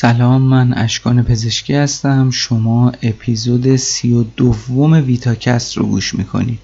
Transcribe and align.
سلام 0.00 0.42
من 0.42 0.74
اشکان 0.74 1.22
پزشکی 1.22 1.74
هستم. 1.74 2.30
شما 2.30 2.92
اپیزود 3.02 3.76
سی 3.76 4.12
و 4.12 4.22
دوم 4.22 4.92
ویتاکست 4.92 5.76
رو 5.76 5.86
گوش 5.86 6.14
می‌کنید. 6.14 6.60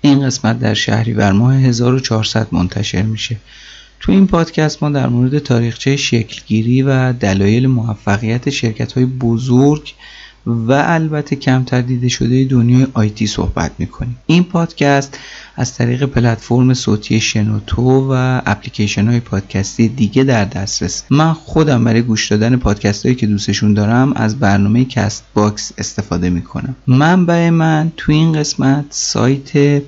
این 0.00 0.26
قسمت 0.26 0.58
در 0.58 0.74
شهریور 0.74 1.32
ماه 1.32 1.54
1400 1.54 2.48
منتشر 2.52 3.02
میشه. 3.02 3.36
تو 4.00 4.12
این 4.12 4.26
پادکست 4.26 4.82
ما 4.82 4.90
در 4.90 5.08
مورد 5.08 5.38
تاریخچه 5.38 5.96
شکلگیری 5.96 6.82
و 6.82 7.12
دلایل 7.12 7.66
موفقیت 7.66 8.50
شرکت 8.50 8.92
های 8.92 9.06
بزرگ 9.06 9.94
و 10.46 10.84
البته 10.86 11.36
کمتر 11.36 11.80
دیده 11.80 12.08
شده 12.08 12.44
دنیای 12.44 12.86
IT 12.94 13.26
صحبت 13.26 13.72
می‌کنیم. 13.78 14.18
این 14.26 14.44
پادکست 14.44 15.18
از 15.56 15.74
طریق 15.74 16.04
پلتفرم 16.04 16.74
صوتی 16.74 17.20
شنوتو 17.20 18.12
و 18.12 18.40
اپلیکیشن 18.46 19.08
های 19.08 19.20
پادکستی 19.20 19.88
دیگه 19.88 20.24
در 20.24 20.44
دسترس. 20.44 21.04
من 21.10 21.32
خودم 21.32 21.84
برای 21.84 22.02
گوش 22.02 22.32
دادن 22.32 22.56
پادکست 22.56 23.06
هایی 23.06 23.14
که 23.14 23.26
دوستشون 23.26 23.74
دارم 23.74 24.12
از 24.12 24.38
برنامه 24.38 24.84
Castbox 24.84 25.72
استفاده 25.78 26.30
می‌کنم. 26.30 26.76
منبع 26.86 27.50
من 27.50 27.92
تو 27.96 28.12
این 28.12 28.32
قسمت 28.32 28.84
سایت 28.90 29.82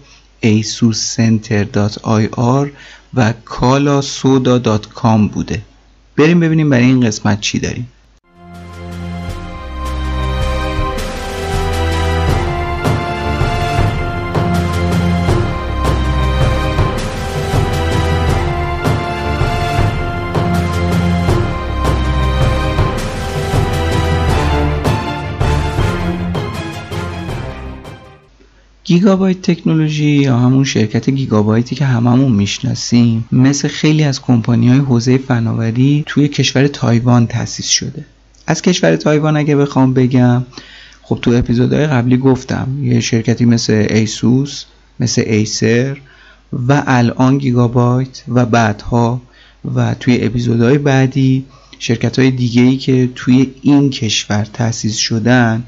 asuscenter.ir 0.44 2.68
و 3.14 3.34
kalasoda.com 3.46 5.28
بوده. 5.32 5.62
بریم 6.16 6.40
ببینیم 6.40 6.70
برای 6.70 6.84
این 6.84 7.00
قسمت 7.00 7.40
چی 7.40 7.58
داریم. 7.58 7.88
گیگابایت 28.84 29.42
تکنولوژی 29.42 30.10
یا 30.10 30.38
همون 30.38 30.64
شرکت 30.64 31.10
گیگابایتی 31.10 31.74
که 31.74 31.84
هممون 31.84 32.32
می‌شناسیم 32.32 33.24
مثل 33.32 33.68
خیلی 33.68 34.04
از 34.04 34.22
کمپانی 34.22 34.68
های 34.68 34.78
حوزه 34.78 35.18
فناوری 35.18 36.02
توی 36.06 36.28
کشور 36.28 36.66
تایوان 36.66 37.26
تأسیس 37.26 37.66
شده. 37.66 38.04
از 38.46 38.62
کشور 38.62 38.96
تایوان 38.96 39.36
اگه 39.36 39.56
بخوام 39.56 39.94
بگم 39.94 40.44
خب 41.02 41.18
تو 41.22 41.30
اپیزودهای 41.30 41.86
قبلی 41.86 42.16
گفتم 42.16 42.68
یه 42.82 43.00
شرکتی 43.00 43.44
مثل 43.44 43.72
ایسوس 43.90 44.64
مثل 45.00 45.22
ایسر 45.26 45.96
و 46.52 46.82
الان 46.86 47.38
گیگابایت 47.38 48.22
و 48.28 48.46
بعدها. 48.46 49.20
و 49.74 49.94
توی 49.94 50.24
اپیزودهای 50.24 50.78
بعدی 50.78 51.44
شرکت 51.78 52.18
های 52.18 52.30
دیگه 52.30 52.62
ای 52.62 52.76
که 52.76 53.10
توی 53.14 53.54
این 53.62 53.90
کشور 53.90 54.44
تأسیس 54.52 54.96
شدن 54.96 55.64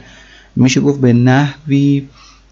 میشه 0.56 0.80
گفت 0.80 1.01
به 1.01 1.12
نحوی 1.12 2.03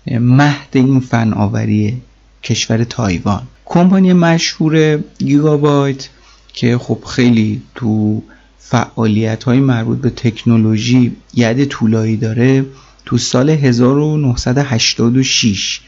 مهد 0.07 0.69
این 0.73 1.01
فناوری 1.01 2.03
کشور 2.43 2.85
تایوان. 2.85 3.43
کمپانی 3.65 4.13
مشهور 4.13 4.99
گیگابایت 5.19 6.09
که 6.53 6.79
خب 6.79 7.05
خیلی 7.05 7.63
تو 7.75 8.23
فعالیت 8.59 9.45
های 9.45 9.61
مربوط 9.61 9.99
به 9.99 10.11
تکنولوژی 10.11 11.17
ید 11.35 11.65
طولایی 11.65 12.17
داره 12.17 12.67
تو 13.05 13.19
سال 13.19 13.51
1986 13.51 15.81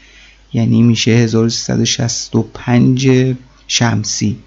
یعنی 0.53 0.81
میشه 0.81 1.11
1365 1.11 3.35
شمسی 3.67 4.37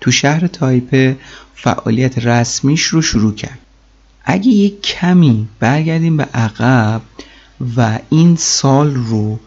تو 0.00 0.10
شهر 0.10 0.46
تایپه 0.46 1.16
فعالیت 1.54 2.18
رسمیش 2.18 2.82
رو 2.82 3.02
شروع 3.02 3.34
کرد. 3.34 3.58
اگه 4.24 4.48
یک 4.48 4.82
کمی 4.82 5.48
برگردیم 5.60 6.16
به 6.16 6.24
عقب 6.24 7.02
و 7.76 7.98
این 8.10 8.36
سال 8.36 8.94
رو 8.94 9.38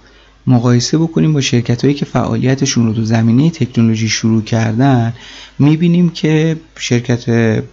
مقایسه 0.47 0.97
بکنیم 0.97 1.33
با 1.33 1.41
شرکت 1.41 1.81
هایی 1.81 1.93
که 1.93 2.05
فعالیتشون 2.05 2.85
رو 2.85 2.93
تو 2.93 3.03
زمینه 3.03 3.49
تکنولوژی 3.49 4.09
شروع 4.09 4.43
کردن 4.43 5.13
می‌بینیم 5.59 6.09
که 6.09 6.57
شرکت 6.79 7.63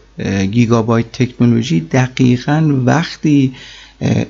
گیگابایت 0.50 1.12
تکنولوژی 1.12 1.80
دقیقا 1.80 2.80
وقتی 2.84 3.54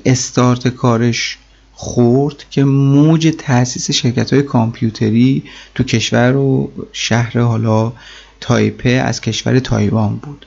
استارت 0.05 0.67
کارش 0.67 1.37
خورد 1.73 2.45
که 2.49 2.63
موج 2.63 3.33
تاسیس 3.37 3.91
شرکت 3.91 4.33
های 4.33 4.43
کامپیوتری 4.43 5.43
تو 5.75 5.83
کشور 5.83 6.35
و 6.35 6.71
شهر 6.91 7.39
حالا 7.39 7.93
تایپه 8.39 8.89
از 8.89 9.21
کشور 9.21 9.59
تایوان 9.59 10.15
بود. 10.15 10.45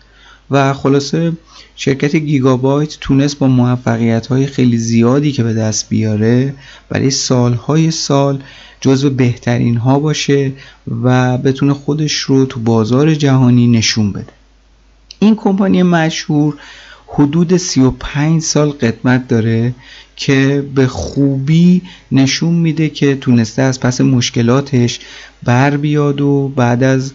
و 0.51 0.73
خلاصه 0.73 1.33
شرکت 1.77 2.17
گیگابایت 2.17 2.97
تونست 3.01 3.39
با 3.39 3.47
موفقیت 3.47 4.27
های 4.27 4.47
خیلی 4.47 4.79
زیادی 4.79 5.33
که 5.33 5.43
به 5.43 5.55
دست 5.55 5.89
بیاره 5.89 6.55
برای 6.89 7.11
سالهای 7.11 7.91
سال 7.91 8.43
جزو 8.81 9.11
بهترین 9.11 9.77
ها 9.77 9.99
باشه 9.99 10.53
و 11.03 11.39
بتونه 11.39 11.75
خودش 11.75 12.13
رو 12.13 12.45
تو 12.45 12.61
بازار 12.61 13.15
جهانی 13.15 13.67
نشون 13.67 14.13
بده. 14.13 14.33
این 15.19 15.37
کمپانی 15.37 15.83
مشهور 15.83 16.55
حدود 17.07 17.57
35 17.57 18.43
سال 18.43 18.71
قدمت 18.71 19.29
داره 19.29 19.75
که 20.17 20.69
به 20.75 20.87
خوبی 20.87 21.83
نشون 22.13 22.55
میده 22.55 22.89
که 22.89 23.17
تونسته 23.17 23.63
از 23.63 23.81
پس 23.81 24.01
مشکلاتش 24.01 25.01
بر 25.43 25.77
بیاد 25.77 26.21
و 26.21 26.49
بعد 26.57 26.83
از 26.83 27.13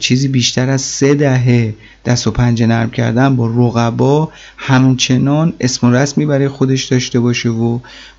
چیزی 0.00 0.28
بیشتر 0.28 0.70
از 0.70 0.80
سه 0.80 1.14
دهه 1.14 1.74
دست 2.04 2.26
و 2.26 2.30
پنجه 2.30 2.66
نرم 2.66 2.90
کردن 2.90 3.36
با 3.36 3.46
رقبا 3.46 4.32
همچنان 4.56 5.52
اسم 5.60 5.86
و 5.86 5.92
رسمی 5.92 6.26
برای 6.26 6.48
خودش 6.48 6.84
داشته 6.84 7.20
باشه 7.20 7.48
و 7.48 7.78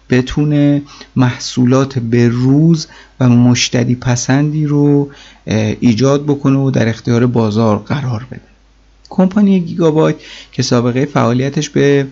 بتونه 0.09 0.81
محصولات 1.15 1.99
به 1.99 2.27
روز 2.29 2.87
و 3.19 3.29
مشتری 3.29 3.95
پسندی 3.95 4.65
رو 4.65 5.09
ایجاد 5.79 6.23
بکنه 6.23 6.57
و 6.57 6.71
در 6.71 6.89
اختیار 6.89 7.25
بازار 7.25 7.77
قرار 7.77 8.27
بده. 8.31 8.41
کمپانی 9.09 9.59
گیگابایت 9.59 10.15
که 10.51 10.63
سابقه 10.63 11.05
فعالیتش 11.05 11.69
به 11.69 12.07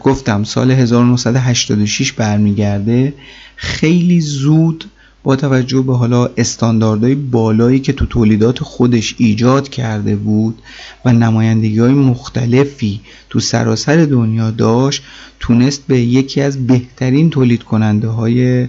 گفتم 0.00 0.44
سال 0.44 0.70
1986 0.70 2.12
برمیگرده 2.12 3.14
خیلی 3.56 4.20
زود 4.20 4.84
با 5.22 5.36
توجه 5.36 5.80
به 5.80 5.96
حالا 5.96 6.30
استانداردهای 6.36 7.14
بالایی 7.14 7.80
که 7.80 7.92
تو 7.92 8.06
تولیدات 8.06 8.62
خودش 8.62 9.14
ایجاد 9.18 9.68
کرده 9.68 10.16
بود 10.16 10.62
و 11.04 11.12
نمایندگی 11.12 11.78
های 11.78 11.92
مختلفی 11.92 13.00
تو 13.30 13.40
سراسر 13.40 13.96
دنیا 13.96 14.50
داشت 14.50 15.02
تونست 15.40 15.86
به 15.86 16.00
یکی 16.00 16.40
از 16.40 16.66
بهترین 16.66 17.30
تولید 17.30 17.62
کننده 17.62 18.08
های 18.08 18.68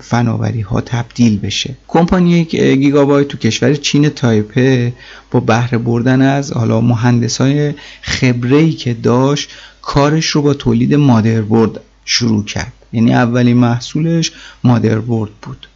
فناوری 0.00 0.60
ها 0.60 0.80
تبدیل 0.80 1.38
بشه. 1.38 1.76
کمپانی 1.88 2.44
گیگابایت 2.44 3.28
تو 3.28 3.38
کشور 3.38 3.74
چین 3.74 4.08
تایپه 4.08 4.92
با 5.30 5.40
بهره 5.40 5.78
بردن 5.78 6.22
از 6.22 6.52
حالا 6.52 6.80
مهندس 6.80 7.40
های 7.40 7.74
خبره 8.02 8.70
که 8.70 8.94
داشت 8.94 9.50
کارش 9.82 10.26
رو 10.26 10.42
با 10.42 10.54
تولید 10.54 10.94
مادربرد 10.94 11.80
شروع 12.04 12.44
کرد. 12.44 12.72
یعنی 12.92 13.14
اولین 13.14 13.56
محصولش 13.56 14.32
مادربرد 14.64 15.30
بود. 15.42 15.68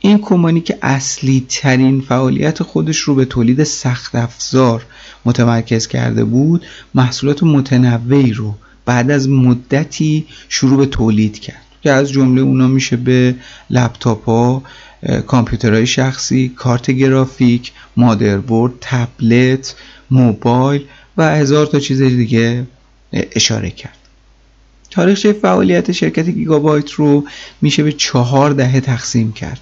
این 0.00 0.18
کمپانی 0.18 0.60
که 0.60 0.78
اصلی 0.82 1.46
ترین 1.48 2.00
فعالیت 2.00 2.62
خودش 2.62 2.98
رو 2.98 3.14
به 3.14 3.24
تولید 3.24 3.64
سخت 3.64 4.14
افزار 4.14 4.86
متمرکز 5.24 5.86
کرده 5.86 6.24
بود 6.24 6.66
محصولات 6.94 7.42
متنوعی 7.42 8.32
رو 8.32 8.54
بعد 8.84 9.10
از 9.10 9.28
مدتی 9.28 10.26
شروع 10.48 10.76
به 10.76 10.86
تولید 10.86 11.38
کرد. 11.38 11.62
که 11.82 11.92
از 11.92 12.12
جمله 12.12 12.40
اونا 12.40 12.66
میشه 12.66 12.96
به 12.96 13.34
لپتاپ 13.70 14.24
ها 14.24 14.62
کامپیوترهای 15.26 15.86
شخصی 15.86 16.48
کارت 16.48 16.90
گرافیک 16.90 17.72
مادربرد 17.96 18.72
تبلت 18.80 19.76
موبایل 20.10 20.84
و 21.16 21.36
هزار 21.36 21.66
تا 21.66 21.80
چیز 21.80 22.02
دیگه 22.02 22.66
اشاره 23.12 23.70
کرد. 23.70 23.97
تاریخچه 24.90 25.32
فعالیت 25.32 25.92
شرکت 25.92 26.28
گیگابایت 26.28 26.90
رو 26.90 27.24
میشه 27.62 27.82
به 27.82 27.92
چهار 27.92 28.50
دهه 28.50 28.80
تقسیم 28.80 29.32
کرد. 29.32 29.60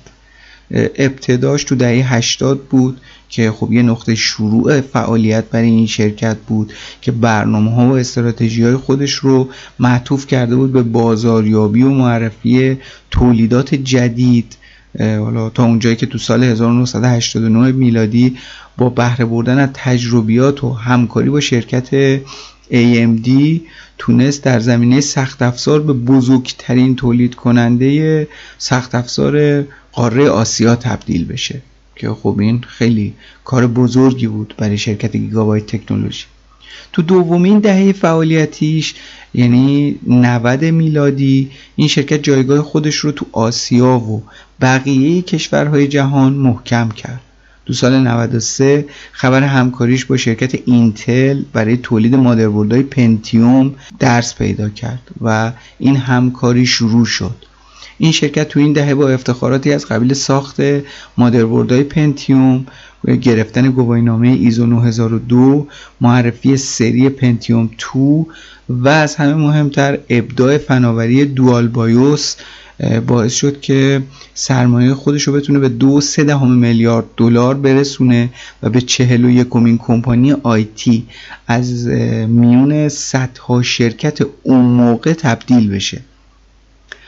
ابتداش 0.70 1.64
تو 1.64 1.74
دهه 1.74 2.14
80 2.14 2.62
بود 2.62 3.00
که 3.28 3.50
خب 3.50 3.72
یه 3.72 3.82
نقطه 3.82 4.14
شروع 4.14 4.80
فعالیت 4.80 5.44
برای 5.44 5.68
این 5.68 5.86
شرکت 5.86 6.36
بود 6.36 6.72
که 7.00 7.12
برنامه 7.12 7.70
ها 7.70 7.86
و 7.86 7.96
استراتژی 7.96 8.62
های 8.62 8.76
خودش 8.76 9.12
رو 9.12 9.48
معطوف 9.78 10.26
کرده 10.26 10.56
بود 10.56 10.72
به 10.72 10.82
بازاریابی 10.82 11.82
و 11.82 11.88
معرفی 11.88 12.78
تولیدات 13.10 13.74
جدید. 13.74 14.56
حالا 14.98 15.50
تا 15.50 15.64
اونجایی 15.64 15.96
که 15.96 16.06
تو 16.06 16.18
سال 16.18 16.44
1989 16.44 17.72
میلادی 17.72 18.36
با 18.78 18.88
بهره 18.88 19.24
بردن 19.24 19.58
از 19.58 19.68
تجربیات 19.74 20.64
و 20.64 20.72
همکاری 20.72 21.30
با 21.30 21.40
شرکت 21.40 22.16
AMD 22.70 23.30
تونست 23.98 24.42
در 24.42 24.60
زمینه 24.60 25.00
سخت 25.00 25.42
افزار 25.42 25.80
به 25.80 25.92
بزرگترین 25.92 26.96
تولید 26.96 27.34
کننده 27.34 28.28
سخت 28.58 28.94
افزار 28.94 29.64
قاره 29.92 30.28
آسیا 30.30 30.76
تبدیل 30.76 31.24
بشه. 31.24 31.62
که 31.96 32.10
خب 32.10 32.36
این 32.38 32.60
خیلی 32.60 33.14
کار 33.44 33.66
بزرگی 33.66 34.26
بود 34.26 34.54
برای 34.58 34.78
شرکت 34.78 35.16
گیگابایت 35.16 35.66
تکنولوژی. 35.66 36.24
تو 36.92 37.02
دومین 37.02 37.58
دهه 37.58 37.92
فعالیتیش 37.92 38.94
یعنی 39.34 39.98
90 40.06 40.64
میلادی 40.64 41.50
این 41.76 41.88
شرکت 41.88 42.22
جایگاه 42.22 42.62
خودش 42.62 42.96
رو 42.96 43.12
تو 43.12 43.26
آسیا 43.32 43.98
و 43.98 44.22
بقیه 44.60 45.22
کشورهای 45.22 45.88
جهان 45.88 46.32
محکم 46.32 46.88
کرد. 46.88 47.20
تو 47.66 47.74
سال 47.74 47.98
93 47.98 48.84
خبر 49.12 49.42
همکاریش 49.42 50.04
با 50.04 50.16
شرکت 50.16 50.54
اینتل 50.64 51.42
برای 51.52 51.76
تولید 51.76 52.14
مادربردهای 52.14 52.82
پنتیوم 52.82 53.74
درز 53.98 54.34
پیدا 54.34 54.68
کرد 54.68 55.10
و 55.20 55.52
این 55.78 55.96
همکاری 55.96 56.66
شروع 56.66 57.04
شد. 57.04 57.34
این 57.98 58.12
شرکت 58.12 58.48
تو 58.48 58.60
این 58.60 58.72
دهه 58.72 58.94
با 58.94 59.08
افتخاراتی 59.08 59.72
از 59.72 59.86
قبیل 59.86 60.14
ساخت 60.14 60.60
مادربردهای 61.18 61.82
پنتیوم 61.82 62.66
گرفتن 63.22 63.70
گواهینامه 63.70 64.28
ایزو 64.28 64.66
9002 64.66 65.66
معرفی 66.00 66.56
سری 66.56 67.08
پنتیوم 67.08 67.70
2 67.94 68.26
و 68.68 68.88
از 68.88 69.16
همه 69.16 69.34
مهمتر 69.34 69.98
ابداع 70.10 70.58
فناوری 70.58 71.24
Dual 71.24 71.68
BIOS 71.68 72.36
باعث 73.06 73.34
شد 73.34 73.60
که 73.60 74.02
سرمایه 74.34 74.94
خودش 74.94 75.22
رو 75.22 75.32
بتونه 75.32 75.58
به 75.58 75.68
دو 75.68 76.00
سه 76.00 76.24
دهم 76.24 76.52
میلیارد 76.52 77.04
دلار 77.16 77.54
برسونه 77.54 78.30
و 78.62 78.70
به 78.70 78.80
چهل 78.80 79.24
و 79.24 79.30
یکمین 79.30 79.78
کمپانی 79.78 80.32
آیتی 80.32 81.06
از 81.46 81.86
میون 82.28 82.88
صدها 82.88 83.62
شرکت 83.62 84.18
اون 84.42 84.64
موقع 84.64 85.12
تبدیل 85.12 85.70
بشه. 85.70 86.00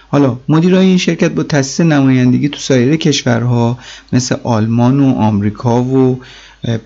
حالا 0.09 0.39
مدیرای 0.49 0.87
این 0.87 0.99
شرکت 0.99 1.31
با 1.31 1.43
تاسیس 1.43 1.81
نمایندگی 1.81 2.49
تو 2.49 2.59
سایر 2.59 2.97
کشورها 2.97 3.79
مثل 4.13 4.37
آلمان 4.45 5.01
و 5.01 5.15
آمریکا 5.15 5.83
و 5.83 6.21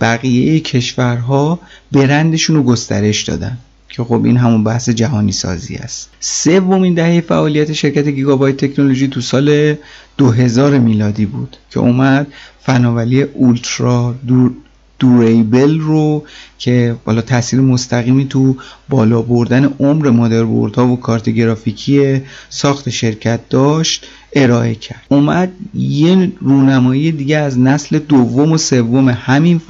بقیه 0.01 0.61
کشورها 0.61 1.59
برندشون 1.93 2.57
رو 2.57 2.63
گسترش 2.63 3.23
دادن. 3.23 3.59
که 3.93 4.05
خب 4.05 4.25
این 4.25 4.37
همون 4.37 4.65
بحث 4.65 4.89
جهانی 4.89 5.33
سازی 5.33 5.77
است. 5.77 6.11
سومین 6.21 6.95
دهه 6.95 7.21
فعالیت 7.21 7.73
شرکت 7.73 8.09
گیگابایت 8.09 8.57
تکنولوژی 8.57 9.09
تو 9.09 9.21
سال 9.21 9.75
2000 10.19 10.79
میلادی 10.79 11.27
بود 11.27 11.57
که 11.71 11.81
اومد 11.81 12.27
فناوری 12.61 13.23
اولترا 13.23 14.15
دور 14.27 14.53
دوریبل 14.99 15.81
رو 15.81 16.25
که 16.59 16.97
بالا 17.05 17.21
تاثیر 17.21 17.61
مستقیمی 17.61 18.27
تو 18.29 18.57
بالا 18.89 19.23
بردن 19.23 19.65
عمر 19.81 20.11
مادربردها 20.11 20.87
و 20.89 21.01
کارت 21.01 21.29
گرافیکی 21.29 22.21
ساخت 22.49 22.91
شرکت 22.91 23.49
داشت 23.49 24.07
ارائه 24.33 24.75
کرد. 24.75 25.03
اومد 25.09 25.53
یه 25.75 26.33
رونمایی 26.41 27.13
دیگه 27.13 27.37
از 27.37 27.59
نسل 27.59 27.99
دوم 27.99 28.53
و 28.53 28.59
سوم 28.59 29.09
همین 29.09 29.61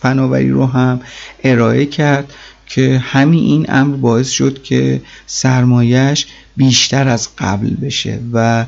فناوری 0.00 0.50
رو 0.50 0.66
هم 0.66 1.00
ارائه 1.44 1.86
کرد 1.86 2.32
که 2.66 2.98
همین 2.98 3.44
این 3.44 3.66
امر 3.68 3.96
باعث 3.96 4.30
شد 4.30 4.62
که 4.62 5.00
سرمایش 5.26 6.26
بیشتر 6.56 7.08
از 7.08 7.28
قبل 7.38 7.70
بشه 7.70 8.18
و 8.32 8.66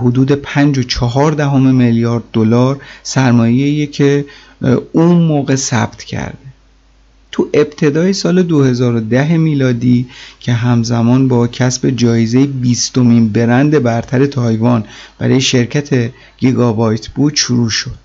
حدود 0.00 0.32
5 0.32 0.78
و 0.78 0.82
4 0.82 1.32
دهم 1.32 1.74
میلیارد 1.74 2.22
دلار 2.32 2.80
سرمایه 3.02 3.86
که 3.86 4.24
اون 4.92 5.16
موقع 5.16 5.56
ثبت 5.56 6.04
کرده. 6.04 6.38
تو 7.32 7.48
ابتدای 7.54 8.12
سال 8.12 8.42
2010 8.42 9.36
میلادی 9.36 10.06
که 10.40 10.52
همزمان 10.52 11.28
با 11.28 11.46
کسب 11.46 11.90
جایزه 11.90 12.46
بیستمین 12.46 13.28
برند 13.28 13.82
برتر 13.82 14.26
تایوان 14.26 14.84
برای 15.18 15.40
شرکت 15.40 16.10
گیگابایت 16.38 17.08
بود 17.08 17.36
شروع 17.36 17.70
شد. 17.70 17.98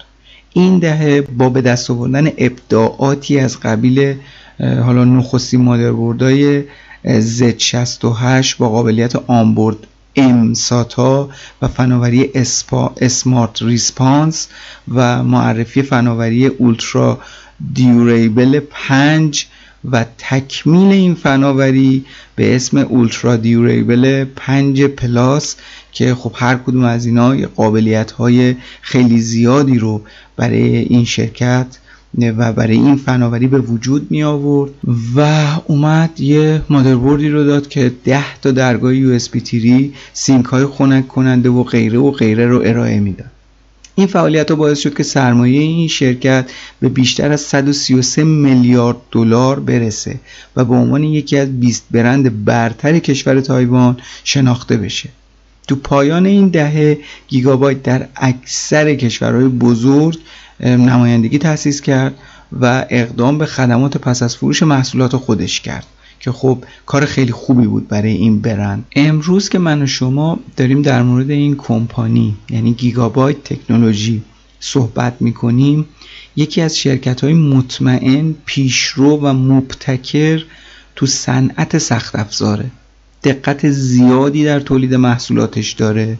این 0.54 0.80
دهه 0.80 1.22
با 1.22 1.50
به 1.50 1.62
دست 1.62 1.92
آوردن 1.92 2.32
ابداعاتی 2.38 3.40
از 3.40 3.60
قبیل 3.60 4.16
حالا 4.60 5.04
نخستین 5.04 5.58
مادربردهای 5.58 6.64
Z68 7.06 8.56
با 8.58 8.70
قابلیت 8.70 9.16
onboard 9.16 9.78
mSATA 10.16 11.30
و 11.62 11.68
فناوری 11.68 12.30
اسپا 12.36 12.96
Smart 13.02 13.62
Response 13.62 14.48
و 14.94 15.24
معرفی 15.24 15.82
فناوری 15.82 16.48
Ultra 16.48 17.20
Durable 17.74 18.60
5 18.60 19.48
و 19.92 20.06
تکمیل 20.18 20.92
این 20.92 21.16
فناوری 21.16 22.06
به 22.36 22.56
اسم 22.56 22.78
Ultra 22.78 23.36
Durable 23.36 24.26
5 24.36 24.84
Plus 24.84 25.56
که 25.92 26.16
خب 26.16 26.32
هر 26.36 26.56
کدوم 26.56 26.84
از 26.84 27.06
اینا 27.06 27.36
قابلیت 27.56 28.12
های 28.12 28.56
خیلی 28.82 29.20
زیادی 29.20 29.80
رو 29.80 30.02
برای 30.36 30.78
این 30.78 31.06
شرکت 31.06 31.68
و 32.38 32.54
برای 32.54 32.76
این 32.76 32.96
فناوری 32.96 33.48
به 33.48 33.60
وجود 33.60 34.12
می 34.12 34.24
آورد 34.24 34.72
و 35.16 35.46
اومد 35.66 36.20
یه 36.20 36.62
مادربردی 36.70 37.30
رو 37.30 37.44
داد 37.44 37.68
که 37.68 37.92
10 38.06 38.40
تا 38.42 38.52
درگاه 38.52 38.96
USB 38.96 39.28
three 39.28 39.94
sink 40.14 40.46
های 40.46 40.66
خنک 40.66 41.08
کننده 41.08 41.50
و 41.50 41.64
غیره 41.64 42.00
و 42.00 42.12
غیره 42.12 42.48
رو 42.48 42.62
ارائه 42.66 43.00
می‌داد 43.00 43.32
این 43.96 44.08
فعالیت 44.08 44.50
ها 44.52 44.56
باعث 44.56 44.80
شد 44.80 44.98
که 44.98 45.04
سرمایه 45.04 45.62
این 45.62 45.88
شرکت 45.88 46.52
به 46.80 46.90
بیشتر 46.90 47.32
از 47.32 47.42
133 47.42 48.24
میلیارد 48.24 48.98
دلار 49.12 49.60
برسه 49.60 50.20
و 50.56 50.66
به 50.66 50.76
عنوان 50.76 51.04
یکی 51.04 51.38
از 51.38 51.60
20 51.60 51.86
برند 51.92 52.46
برتر 52.46 53.00
کشور 53.00 53.42
تایوان 53.42 53.98
شناخته 54.24 54.78
بشه. 54.78 55.10
تو 55.68 55.76
پایان 55.76 56.26
این 56.26 56.48
دهه 56.48 56.98
گیگابایت 57.28 57.84
در 57.84 58.08
اکثر 58.16 58.96
کشورهای 58.96 59.48
بزرگ 59.48 60.20
نمایندگی 60.60 61.38
تأسیس 61.38 61.82
کرد 61.82 62.16
و 62.62 62.86
اقدام 62.90 63.38
به 63.38 63.46
خدمات 63.46 63.98
پس 63.98 64.24
از 64.24 64.36
فروش 64.36 64.64
محصولات 64.64 65.16
خودش 65.16 65.62
کرد 65.62 65.86
که 66.20 66.32
خب 66.32 66.64
کار 66.86 67.06
خیلی 67.06 67.32
خوبی 67.32 67.68
بود 67.68 67.88
برای 67.88 68.12
این 68.12 68.42
برند. 68.42 68.86
امروز 68.96 69.50
که 69.50 69.60
من 69.60 69.82
و 69.82 69.88
شما 69.88 70.40
داریم 70.58 70.82
در 70.82 71.04
مورد 71.04 71.32
این 71.32 71.56
کمپانی 71.56 72.36
یعنی 72.50 72.74
گیگابایت 72.74 73.44
تکنولوژی 73.44 74.24
صحبت 74.60 75.14
می‌کنیم 75.20 75.86
یکی 76.36 76.62
از 76.62 76.78
شرکت 76.78 77.24
های 77.24 77.34
مطمئن 77.34 78.36
پیشرو 78.46 79.18
و 79.18 79.34
مبتکر 79.34 80.44
تو 80.96 81.06
صنعت 81.06 81.78
سخت 81.78 82.16
افزاره 82.16 82.72
دقت 83.24 83.70
زیادی 83.70 84.46
در 84.46 84.60
تولید 84.60 84.94
محصولاتش 84.94 85.72
داره 85.72 86.18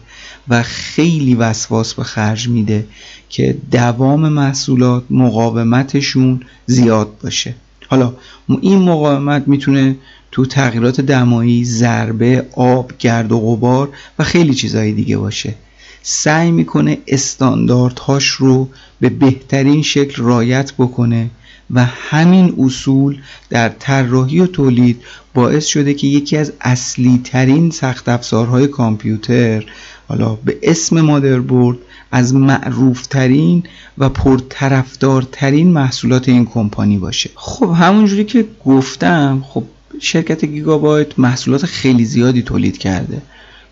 و 0.48 0.62
خیلی 0.62 1.34
وسواس 1.34 1.94
به 1.94 2.02
خرج 2.02 2.48
میده 2.48 2.86
که 3.28 3.56
دوام 3.70 4.28
محصولات 4.28 5.04
مقاومتشون 5.10 6.40
زیاد 6.66 7.08
باشه. 7.22 7.54
حالا 7.88 8.14
این 8.60 8.78
مقاومت 8.78 9.48
می‌تونه 9.48 9.96
تو 10.32 10.46
تغییرات 10.46 11.00
دمایی، 11.00 11.64
ضربه، 11.64 12.46
آب، 12.56 12.92
گرد 12.98 13.32
و 13.32 13.40
غبار 13.40 13.88
و 14.18 14.24
خیلی 14.24 14.54
چیزهای 14.54 14.92
دیگه 14.92 15.16
باشه. 15.16 15.54
سعی 16.02 16.50
می‌کنه 16.50 16.98
استانداردهاش 17.06 18.26
رو 18.26 18.68
به 19.00 19.08
بهترین 19.08 19.82
شکل 19.82 20.22
رایت 20.22 20.72
بکنه 20.78 21.30
و 21.70 21.84
همین 21.84 22.54
اصول 22.58 23.18
در 23.50 23.68
طراحی 23.68 24.40
و 24.40 24.46
تولید 24.46 25.02
باعث 25.34 25.66
شده 25.66 25.94
که 25.94 26.06
یکی 26.06 26.36
از 26.36 26.52
اصلی 26.60 27.20
ترین 27.24 27.70
سخت 27.70 28.08
افزارهای 28.08 28.66
کامپیوتر 28.66 29.64
حالا 30.08 30.34
به 30.34 30.58
اسم 30.62 31.00
مادربرد 31.00 31.78
از 32.10 32.34
معروفترین 32.34 33.62
و 33.98 34.08
پرطرفدارترین 34.08 35.70
محصولات 35.70 36.28
این 36.28 36.46
کمپانی 36.46 36.98
باشه. 36.98 37.30
خب 37.34 37.74
همونجوری 37.78 38.24
که 38.24 38.44
گفتم 38.64 39.44
خب 39.48 39.64
شرکت 40.00 40.44
گیگابایت 40.44 41.18
محصولات 41.18 41.66
خیلی 41.66 42.04
زیادی 42.04 42.42
تولید 42.42 42.78
کرده. 42.78 43.22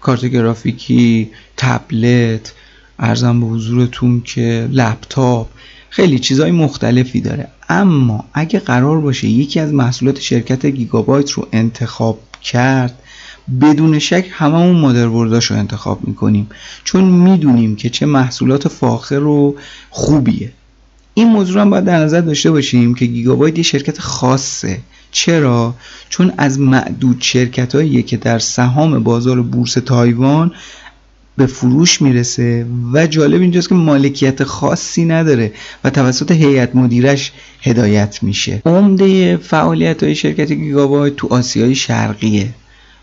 کارت 0.01 0.25
گرافیکی 0.25 1.31
تبلت 1.57 2.53
ارزم 2.99 3.41
به 3.41 3.47
حضورتون 3.47 4.21
که 4.21 4.69
لپتاپ 4.73 5.49
خیلی 5.91 6.19
چیزهای 6.19 6.51
مختلفی 6.51 7.21
داره. 7.21 7.49
اما 7.69 8.25
اگه 8.35 8.59
قرار 8.59 9.01
باشه 9.01 9.29
یکی 9.29 9.61
از 9.61 9.73
محصولات 9.73 10.21
شرکت 10.21 10.67
گیگابایت 10.67 11.31
رو 11.31 11.49
انتخاب 11.53 12.19
کرد 12.43 12.99
بدون 13.61 13.99
شک 13.99 14.27
هممون 14.31 14.77
مادربرداش 14.77 15.45
رو 15.45 15.57
انتخاب 15.57 16.09
می‌کنیم. 16.09 16.49
چون 16.85 17.05
می‌دونیم 17.05 17.77
که 17.77 17.91
چه 17.91 18.07
محصولات 18.07 18.69
فاخر 18.69 19.23
و 19.23 19.57
خوبیه. 19.91 20.53
این 21.15 21.29
موضوع 21.29 21.61
هم 21.61 21.71
باید 21.71 21.85
در 21.85 21.99
نظر 21.99 22.21
داشته 22.21 22.51
باشیم 22.51 22.95
که 22.95 23.07
گیگابایت 23.07 23.59
یه 23.59 23.65
شرکت 23.65 24.01
خاصه. 24.01 24.79
چرا؟ 25.11 25.75
چون 26.09 26.33
از 26.39 26.61
معدود 26.61 27.17
شرکت 27.21 28.07
که 28.07 28.17
در 28.17 28.39
سهام 28.39 29.03
بازار 29.03 29.43
بورس 29.43 29.73
تایوان 29.73 30.53
به 31.37 31.47
فروش 31.47 32.03
می‌رسه 32.03 32.67
و 32.93 33.07
جالب 33.07 33.41
اینجاست 33.41 33.69
که 33.69 33.75
مالکیت 33.75 34.45
خاصی 34.45 35.05
نداره 35.05 35.53
و 35.85 35.91
توسط 35.91 36.31
هیئت 36.31 36.77
مدیرش 36.77 37.33
هدایت 37.63 38.23
میشه. 38.23 38.63
عمده 38.67 39.37
فعالیت 39.37 40.03
های 40.03 40.15
شرکت 40.15 40.53
گیگابایت 40.53 41.17
تو 41.17 41.29
آسیای 41.31 41.75
شرقیه 41.75 42.49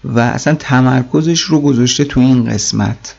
و 0.03 0.19
اصلا 0.19 0.55
تمرکزش 0.55 1.41
رو 1.41 1.61
گذاشته 1.61 2.03
تو 2.03 2.19
این 2.19 2.45
قسمت 2.45 3.15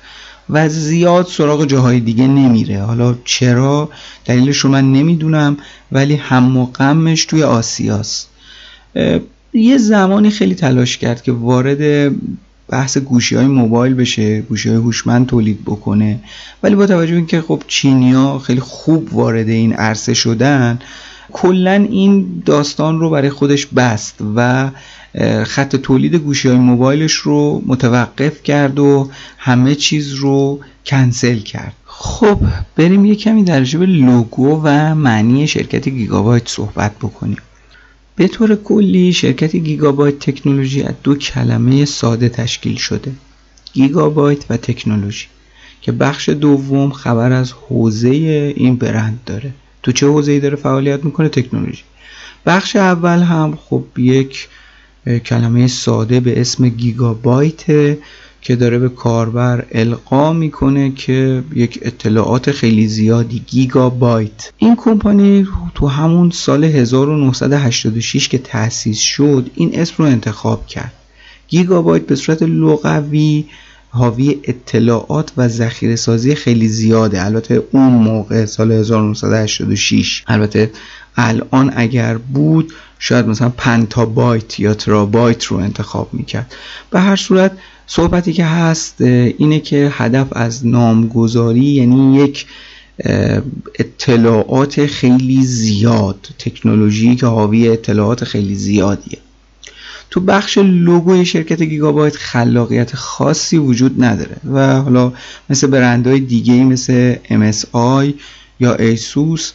و 0.51 0.69
زیاد 0.69 1.27
سراغ 1.27 1.65
جاهای 1.65 2.01
دیگه 2.01 2.27
نمیره. 2.27 2.83
حالا 2.83 3.15
چرا؟ 3.25 3.91
دلیلش 4.25 4.57
رو 4.57 4.71
من 4.71 4.93
نمی‌دونم 4.93 5.57
ولی 5.93 6.15
هم 6.15 6.57
و 6.57 6.67
غمش 6.67 7.25
توی 7.25 7.43
آسیاست. 7.43 8.29
یه 9.53 9.79
زمانی 9.79 10.31
خیلی 10.31 10.55
تلاش 10.55 10.99
کرد 10.99 11.23
که 11.23 11.33
وارد 11.33 12.13
بحث 12.69 12.99
گوشی 12.99 13.37
های 13.37 13.47
موبایل 13.47 13.95
بشه 13.95 14.41
گوشی 14.41 14.69
های 14.69 14.79
هوشمند 14.79 15.27
تولید 15.27 15.65
بکنه. 15.65 16.21
ولی 16.63 16.75
با 16.75 16.87
توجه 16.87 17.15
اینکه 17.15 17.41
خب 17.41 17.63
چینیا 17.67 18.39
خیلی 18.39 18.61
خوب 18.61 19.15
وارد 19.15 19.49
این 19.49 19.73
عرصه 19.73 20.15
شدن 20.15 20.79
کلا 21.33 21.87
این 21.91 22.43
داستان 22.47 23.01
رو 23.01 23.11
برای 23.11 23.31
خودش 23.31 23.67
بست 23.67 24.19
و 24.37 24.71
خط 25.45 25.77
تولید 25.77 26.15
گوشی 26.15 26.49
های 26.49 26.57
موبایلش 26.57 27.13
رو 27.13 27.63
متوقف 27.67 28.43
کرد 28.43 28.79
و 28.79 29.11
همه 29.39 29.75
چیز 29.75 30.13
رو 30.13 30.61
کنسل 30.87 31.39
کرد. 31.39 31.73
خب 31.87 32.39
بریم 32.77 33.05
یه 33.05 33.15
کمی 33.15 33.45
در 33.45 33.61
به 33.61 33.87
لوگو 33.87 34.61
و 34.65 34.95
معنی 34.95 35.47
شرکت 35.47 35.89
گیگابایت 35.89 36.49
صحبت 36.49 36.93
بکنیم. 36.99 37.39
به 38.17 38.29
طور 38.29 38.55
کلی 38.55 39.13
شرکت 39.13 39.57
گیگابایت 39.57 40.19
تکنولوژی 40.19 40.83
از 40.83 40.95
دو 41.03 41.15
کلمه 41.15 41.85
ساده 41.85 42.29
تشکیل 42.29 42.77
شده. 42.77 43.13
گیگابایت 43.73 44.45
و 44.51 44.57
تکنولوژی 44.57 45.27
که 45.81 45.93
بخش 45.93 46.29
دوم 46.29 46.91
خبر 46.91 47.33
از 47.33 47.53
حوزه 47.53 48.09
این 48.57 48.77
برند 48.77 49.21
داره. 49.27 49.51
تو 49.83 49.93
چه 49.93 50.07
حوزه‌ای 50.07 50.41
داره 50.41 50.57
فعالیت 50.57 51.05
می‌کنه؟ 51.05 51.29
تکنولوژی. 51.29 51.83
بخش 52.47 52.77
اول 52.77 53.23
هم 53.23 53.59
خب 53.65 53.85
یک 53.97 54.49
کلمه 55.25 55.67
ساده 55.67 56.21
به 56.21 56.41
اسم 56.41 56.69
گیگابایت 56.69 57.97
که 58.45 58.57
داره 58.57 58.79
به 58.79 58.89
کاربر 58.89 59.65
القا 59.73 60.33
می‌کنه 60.33 60.91
که 60.91 61.45
یک 61.55 61.79
اطلاعات 61.83 62.51
خیلی 62.51 62.89
زیادی 62.89 63.43
گیگابایت. 63.47 64.53
این 64.59 64.77
کمپانی 64.77 65.49
تو 65.75 65.89
همون 65.89 66.31
سال 66.31 66.65
1986 66.65 68.29
که 68.29 68.39
تأسیس 68.39 68.99
شد 68.99 69.51
این 69.55 69.81
اسم 69.81 69.95
رو 69.99 70.05
انتخاب 70.05 70.67
کرد. 70.67 70.93
گیگابایت 71.49 72.07
به 72.07 72.15
صورت 72.15 72.43
لغوی 72.43 73.45
حاوی 73.91 74.41
اطلاعات 74.45 75.33
و 75.37 75.49
ذخیره 75.49 75.97
سازی 75.97 76.35
خیلی 76.35 76.69
زیاده. 76.69 77.25
البته 77.25 77.63
اون 77.73 77.93
موقع 77.93 78.45
سال 78.45 78.73
1986 78.73 80.25
البته 80.27 80.71
الان 81.17 81.73
اگر 81.77 82.19
بود 82.19 82.73
شاید 82.99 83.27
مثلا 83.27 83.49
پنتابایت 83.49 84.61
یا 84.61 84.75
ترابایت 84.75 85.45
رو 85.45 85.57
انتخاب 85.57 86.09
می‌کرد. 86.13 86.55
به 86.91 87.01
هر 87.01 87.17
صورت 87.17 87.53
صحبتی 87.87 88.33
که 88.33 88.45
هست 88.45 89.01
اینه 89.01 89.61
که 89.61 89.89
هدف 89.93 90.27
از 90.33 90.67
نامگذاری 90.67 91.61
یعنی 91.61 92.17
یک 92.17 92.47
اطلاعات 93.79 94.87
خیلی 94.87 95.45
زیاد 95.45 96.29
تکنولوژی 96.39 97.17
که 97.17 97.27
حاوی 97.27 97.69
اطلاعات 97.69 98.25
خیلی 98.25 98.55
زیادیه. 98.55 99.19
تو 100.11 100.21
بخش 100.21 100.59
لوگوی 100.59 101.25
شرکت 101.25 101.63
گیگابایت 101.63 102.17
خلاقیت 102.17 102.97
خاصی 102.97 103.59
وجود 103.59 104.05
نداره 104.05 104.37
و 104.53 104.81
حالا 104.81 105.13
مثل 105.51 105.67
برندهای 105.67 106.21
دیگه 106.21 106.65
مثل 106.65 107.15
MSI 107.15 108.13
یا 108.61 108.75
ایسوس 108.75 109.53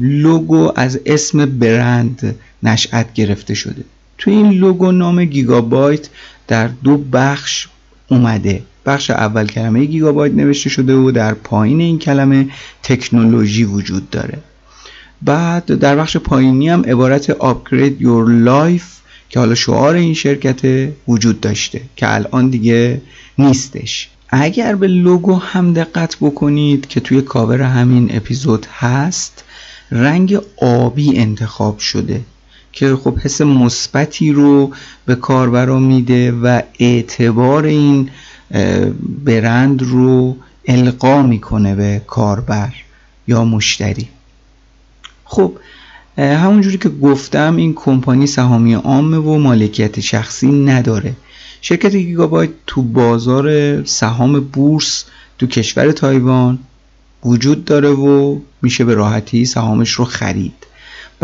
لوگو 0.00 0.72
از 0.76 1.00
اسم 1.06 1.46
برند 1.46 2.34
نشأت 2.62 3.14
گرفته 3.14 3.54
شده. 3.54 3.84
تو 4.18 4.30
این 4.30 4.50
لوگو 4.50 4.92
نام 4.92 5.24
گیگابایت 5.24 6.08
در 6.48 6.68
دو 6.68 6.96
بخش 6.98 7.68
اومده. 8.08 8.62
بخش 8.86 9.10
اول 9.10 9.46
کلمه 9.46 9.84
گیگابایت 9.84 10.34
نوشته 10.34 10.70
شده 10.70 10.94
و 10.94 11.10
در 11.10 11.34
پایین 11.34 11.80
این 11.80 11.98
کلمه 11.98 12.48
تکنولوژی 12.82 13.64
وجود 13.64 14.10
داره. 14.10 14.38
بعد 15.22 15.66
در 15.66 15.96
بخش 15.96 16.16
پایینی 16.16 16.68
هم 16.68 16.82
عبارت 16.82 17.32
upgrade 17.32 18.00
your 18.00 18.46
life 18.46 18.94
که 19.28 19.40
حالا 19.40 19.54
شعار 19.54 19.94
این 19.94 20.14
شرکت 20.14 20.88
وجود 21.08 21.40
داشته 21.40 21.80
که 21.96 22.14
الان 22.14 22.50
دیگه 22.50 23.00
نیستش. 23.38 24.08
اگر 24.28 24.74
به 24.74 24.86
لوگو 24.86 25.34
هم 25.34 25.72
دقت 25.72 26.16
بکنید 26.20 26.86
که 26.86 27.00
توی 27.00 27.22
کاور 27.22 27.62
همین 27.62 28.16
اپیزود 28.16 28.66
هست 28.78 29.44
رنگ 29.90 30.38
آبی 30.56 31.18
انتخاب 31.18 31.78
شده. 31.78 32.20
که 32.74 32.96
خب 32.96 33.18
حس 33.18 33.40
مثبتی 33.40 34.32
رو 34.32 34.72
به 35.06 35.14
کاربرا 35.14 35.78
میده 35.78 36.32
و 36.32 36.62
اعتبار 36.78 37.64
این 37.64 38.10
برند 39.24 39.82
رو 39.82 40.36
القا 40.68 41.22
می‌کنه 41.22 41.74
به 41.74 42.02
کاربر 42.06 42.72
یا 43.26 43.44
مشتری. 43.44 44.08
خب 45.24 45.52
همونجوری 46.18 46.78
که 46.78 46.88
گفتم 46.88 47.56
این 47.56 47.74
کمپانی 47.74 48.26
سهامی 48.26 48.74
عامه 48.74 49.16
و 49.18 49.38
مالکیت 49.38 50.00
شخصی 50.00 50.52
نداره. 50.52 51.16
شرکت 51.60 51.96
گیگابایت 51.96 52.50
تو 52.66 52.82
بازار 52.82 53.84
سهام 53.84 54.40
بورس 54.40 55.04
تو 55.38 55.46
کشور 55.46 55.92
تایوان 55.92 56.58
وجود 57.24 57.64
داره 57.64 57.88
و 57.88 58.38
میشه 58.62 58.84
به 58.84 58.94
راحتی 58.94 59.44
سهامش 59.44 59.90
رو 59.90 60.04
خرید. 60.04 60.66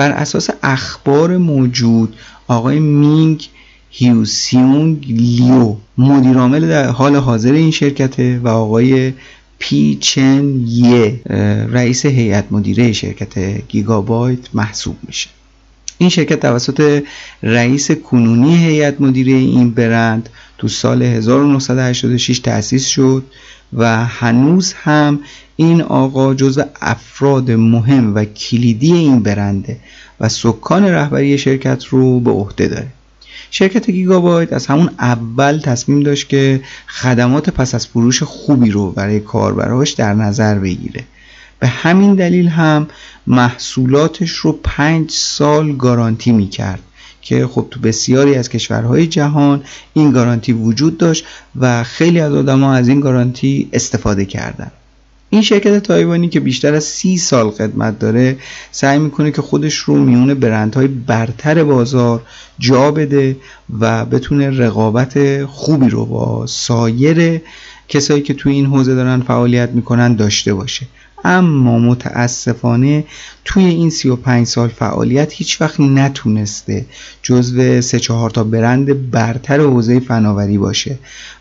بر 0.00 0.12
اساس 0.12 0.50
اخبار 0.62 1.36
موجود 1.36 2.16
آقای 2.48 2.78
مینگ 2.78 3.48
هیوسیونگ 3.90 5.04
لیو 5.08 5.76
مدیرعامل 5.98 6.68
در 6.68 6.88
حال 6.88 7.16
حاضر 7.16 7.52
این 7.52 7.70
شرکته 7.70 8.38
و 8.38 8.48
آقای 8.48 9.12
پی 9.58 9.98
چن 10.00 10.60
یه 10.66 11.20
رئیس 11.72 12.06
هیئت 12.06 12.44
مدیره 12.50 12.92
شرکت 12.92 13.38
گیگابایت 13.68 14.54
محسوب 14.54 14.96
میشه. 15.06 15.30
این 15.98 16.10
شرکت 16.10 16.40
توسط 16.40 17.02
رئیس 17.42 17.90
کنونی 17.90 18.56
هیئت 18.56 19.00
مدیره 19.00 19.32
این 19.32 19.70
برند 19.70 20.28
تو 20.58 20.68
سال 20.68 21.02
1986 21.02 22.38
تأسیس 22.38 22.86
شد 22.86 23.24
و 23.72 24.04
هنوز 24.04 24.72
هم 24.72 25.20
این 25.56 25.82
آقا 25.82 26.34
جزو 26.34 26.62
افراد 26.80 27.50
مهم 27.50 28.14
و 28.14 28.24
کلیدی 28.24 28.92
این 28.92 29.22
برنده 29.22 29.76
و 30.20 30.28
سکان 30.28 30.84
رهبری 30.84 31.38
شرکت 31.38 31.84
رو 31.84 32.20
به 32.20 32.30
عهده 32.30 32.68
داره. 32.68 32.86
شرکت 33.50 33.90
گیگابایت 33.90 34.52
از 34.52 34.66
همون 34.66 34.90
اول 34.98 35.58
تصمیم 35.58 36.00
داشت 36.00 36.28
که 36.28 36.60
خدمات 36.86 37.50
پس 37.50 37.74
از 37.74 37.86
فروش 37.86 38.22
خوبی 38.22 38.70
رو 38.70 38.90
برای 38.90 39.20
کاربراش 39.20 39.90
در 39.90 40.14
نظر 40.14 40.58
بگیره. 40.58 41.04
به 41.58 41.66
همین 41.66 42.14
دلیل 42.14 42.48
هم 42.48 42.86
محصولاتش 43.26 44.30
رو 44.30 44.58
پنج 44.64 45.10
سال 45.10 45.76
گارانتی 45.76 46.32
می 46.32 46.48
کرد 46.48 46.80
که 47.22 47.46
خب 47.46 47.66
تو 47.70 47.80
بسیاری 47.80 48.34
از 48.34 48.48
کشورهای 48.48 49.06
جهان 49.06 49.62
این 49.92 50.10
گارانتی 50.10 50.52
وجود 50.52 50.98
داشت 50.98 51.24
و 51.60 51.84
خیلی 51.84 52.20
از 52.20 52.34
آدما 52.34 52.74
از 52.74 52.88
این 52.88 53.00
گارانتی 53.00 53.68
استفاده 53.72 54.24
کردن. 54.24 54.70
این 55.32 55.42
شرکت 55.42 55.82
تایوانی 55.82 56.28
که 56.28 56.40
بیشتر 56.40 56.74
از 56.74 56.84
سی 56.84 57.18
سال 57.18 57.50
خدمت 57.50 57.98
داره 57.98 58.36
سعی 58.70 58.98
می‌کنه 58.98 59.30
که 59.30 59.42
خودش 59.42 59.74
رو 59.74 59.96
میون 59.96 60.34
برندهای 60.34 60.86
برتر 60.86 61.64
بازار 61.64 62.22
جا 62.58 62.90
بده 62.90 63.36
و 63.80 64.04
بتونه 64.04 64.50
رقابت 64.50 65.44
خوبی 65.44 65.88
رو 65.88 66.06
با 66.06 66.46
سایر 66.46 67.40
کسایی 67.88 68.22
که 68.22 68.34
توی 68.34 68.52
این 68.52 68.66
حوزه 68.66 68.94
دارن 68.94 69.20
فعالیت 69.20 69.70
می‌کنن 69.70 70.14
داشته 70.14 70.54
باشه. 70.54 70.86
اما 71.24 71.78
متاسفانه 71.78 73.04
توی 73.44 73.64
این 73.64 73.90
35 73.90 74.46
سال 74.46 74.68
فعالیت 74.68 75.32
هیچ 75.32 75.60
وقت 75.60 75.80
نتونسته 75.80 76.86
جزو 77.22 77.80
سه 77.80 77.98
چهار 77.98 78.30
تا 78.30 78.44
برند 78.44 79.10
برتر 79.10 79.60
حوزه 79.60 80.00
فناوری 80.00 80.58
باشه. 80.58 80.98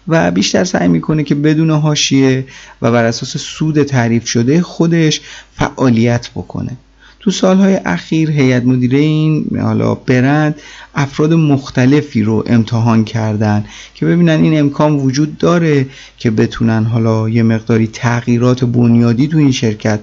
و 0.07 0.31
بیشتر 0.31 0.63
سعی 0.63 0.87
می‌کنه 0.87 1.23
که 1.23 1.35
بدون 1.35 1.71
حاشیه 1.71 2.45
و 2.81 2.91
بر 2.91 3.05
اساس 3.05 3.37
سود 3.37 3.83
تعریف 3.83 4.27
شده 4.27 4.61
خودش 4.61 5.21
فعالیت 5.55 6.29
بکنه. 6.29 6.77
تو 7.19 7.31
سالهای 7.31 7.79
اخیر 7.85 8.31
هیئت 8.31 8.65
مدیره 8.65 8.99
این 8.99 9.59
حالا 9.61 9.95
برند 9.95 10.55
افراد 10.95 11.33
مختلفی 11.33 12.23
رو 12.23 12.43
امتحان 12.47 13.05
کردن 13.05 13.65
که 13.93 14.05
ببینن 14.05 14.43
این 14.43 14.59
امکان 14.59 14.95
وجود 14.95 15.37
داره 15.37 15.85
که 16.17 16.31
بتونن 16.31 16.83
حالا 16.83 17.29
یه 17.29 17.43
مقداری 17.43 17.87
تغییرات 17.87 18.65
بنیادی 18.65 19.27
تو 19.27 19.37
این 19.37 19.51
شرکت 19.51 19.99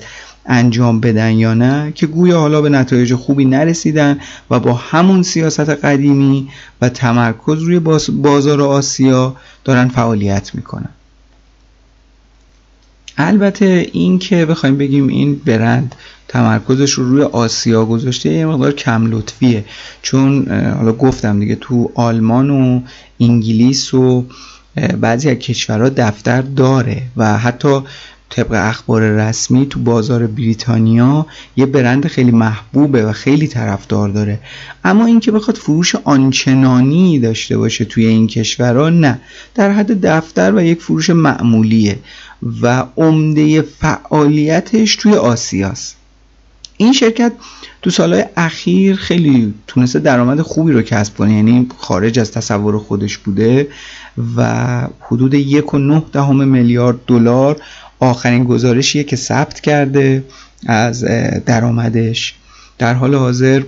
انجام 0.47 1.01
بدن 1.01 1.31
یا 1.31 1.55
نه 1.55 1.93
که 1.95 2.07
گویا 2.07 2.41
حالا 2.41 2.61
به 2.61 2.69
نتایج 2.69 3.15
خوبی 3.15 3.45
نرسیدن 3.45 4.21
و 4.51 4.61
با 4.61 4.75
همون 4.75 5.23
سیاست 5.23 5.71
قدیمی 5.71 6.49
و 6.81 6.89
تمرکز 6.89 7.63
روی 7.63 7.79
بازار 8.09 8.63
آسیا 8.63 9.37
دارن 9.65 9.89
فعالیت 9.89 10.55
می‌کنن. 10.55 10.96
البته 13.19 13.87
این 13.93 14.19
که 14.19 14.47
بخوایم 14.47 14.79
بگیم 14.79 15.09
این 15.09 15.41
برند 15.45 15.95
تمرکزش 16.29 16.93
رو 16.93 17.09
روی 17.09 17.23
آسیا 17.23 17.85
گذاشته 17.85 18.33
یه 18.33 18.47
مقدار 18.47 18.73
کم 18.73 19.07
لطفیه. 19.07 19.65
چون 20.03 20.47
حالا 20.51 20.93
گفتم 20.93 21.41
دیگه 21.41 21.55
تو 21.55 21.91
آلمان 21.95 22.51
و 22.51 22.81
انگلیس 23.21 23.95
و 23.95 24.25
بعضی 25.01 25.31
از 25.31 25.37
کشورها 25.37 25.89
دفتر 25.89 26.43
داره 26.43 27.03
و 27.17 27.39
حتی 27.39 27.81
طبق 28.31 28.53
اخبار 28.53 29.03
رسمی 29.03 29.67
تو 29.67 29.81
بازار 29.81 30.27
بریتانیا 30.27 31.27
یه 31.57 31.67
برند 31.67 32.07
خیلی 32.07 32.31
محبوبه 32.31 33.07
و 33.07 33.13
خیلی 33.13 33.47
طرفدار 33.47 34.09
داره. 34.09 34.39
اما 34.85 35.07
اینکه 35.07 35.31
بخواد 35.33 35.57
فروش 35.57 35.95
آنچنانی 35.95 37.19
داشته 37.19 37.59
باشه 37.59 37.85
توی 37.85 38.07
این 38.07 38.27
کشورها 38.27 38.91
نه. 38.91 39.21
در 39.55 39.73
حد 39.73 40.07
دفتر 40.07 40.55
و 40.55 40.63
یک 40.63 40.83
فروش 40.83 41.11
معمولیه. 41.11 41.99
و 42.63 42.85
عمده 42.97 43.63
فعالیتش 43.63 44.97
توی 44.97 45.15
آسیاست. 45.15 45.97
این 46.77 46.93
شرکت 46.93 47.33
تو 47.83 47.91
سالهای 47.91 48.25
اخیر 48.37 48.97
خیلی 48.97 49.55
تونسته 49.67 49.99
درآمد 49.99 50.41
خوبی 50.41 50.73
رو 50.73 50.83
کسب 50.83 51.17
کنه 51.17 51.35
یعنی 51.35 51.69
خارج 51.79 52.19
از 52.19 52.33
تصور 52.33 52.79
خودش 52.79 53.19
بوده 53.19 53.69
و 54.37 54.81
حدود 55.01 55.35
یک 55.35 55.75
و 55.75 55.79
نه 55.79 56.03
دهم 56.13 56.49
میلیارد 56.49 56.97
دلار 57.07 57.57
آخرین 58.01 58.45
گزارشیه 58.45 59.05
که 59.05 59.17
ثبت 59.17 59.61
کرده 59.61 60.25
از 60.67 61.05
درآمدش. 61.47 62.35
در 62.79 62.95
حال 62.95 63.15
حاضر 63.15 63.63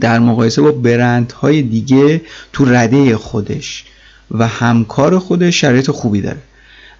در 0.00 0.18
مقایسه 0.18 0.62
با 0.62 0.72
برندهای 0.72 1.62
دیگه 1.62 2.22
تو 2.52 2.64
رده 2.64 3.16
خودش 3.16 3.84
و 4.30 4.48
همکار 4.48 5.18
خودش 5.18 5.60
شرایط 5.60 5.90
خوبی 5.90 6.20
داره. 6.20 6.38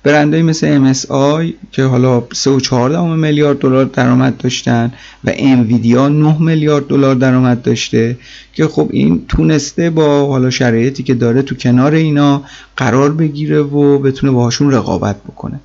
برندهایی 0.03 0.43
مثل 0.43 0.93
MSI 0.93 1.53
که 1.73 1.83
حالا 1.85 2.21
3.4 2.21 2.75
میلیارد 3.17 3.59
دلار 3.59 3.85
درآمد 3.85 4.37
داشتن 4.37 4.93
و 5.25 5.33
انویدیا 5.35 6.09
9 6.09 6.43
میلیارد 6.43 6.87
دلار 6.87 7.15
درآمد 7.15 7.63
داشته 7.63 8.17
که 8.53 8.67
خب 8.67 8.89
این 8.93 9.25
تونسته 9.29 9.91
با 9.91 10.27
حالا 10.27 10.51
شرایطی 10.51 11.03
که 11.03 11.15
داره 11.15 11.43
تو 11.43 11.55
کنار 11.55 11.95
اینا 11.95 12.43
قرار 12.77 13.13
بگیره 13.13 13.61
و 13.61 13.99
بتونه 13.99 14.33
باهاشون 14.33 14.73
رقابت 14.73 15.17
بکنه. 15.23 15.61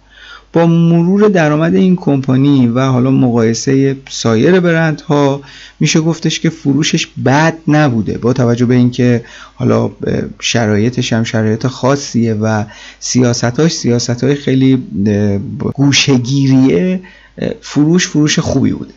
با 0.53 0.65
مرور 0.65 1.27
درآمد 1.27 1.75
این 1.75 1.95
کمپانی 1.95 2.67
و 2.67 2.79
حالا 2.79 3.11
مقایسه 3.11 3.95
سایر 4.09 4.59
برندها 4.59 5.41
میشه 5.79 6.01
گفتش 6.01 6.39
که 6.39 6.49
فروشش 6.49 7.07
بد 7.25 7.57
نبوده. 7.67 8.17
با 8.17 8.33
توجه 8.33 8.65
به 8.65 8.75
اینکه 8.75 9.25
حالا 9.55 9.91
شرایطش 10.39 11.13
هم 11.13 11.23
شرایط 11.23 11.67
خاصیه 11.67 12.33
و 12.33 12.63
سیاستاش 12.99 13.71
سیاست 13.71 14.23
های 14.23 14.35
خیلی 14.35 14.83
گوشگیریه 15.73 17.01
فروش 17.61 18.07
فروش 18.07 18.39
خوبی 18.39 18.71
بوده. 18.71 18.93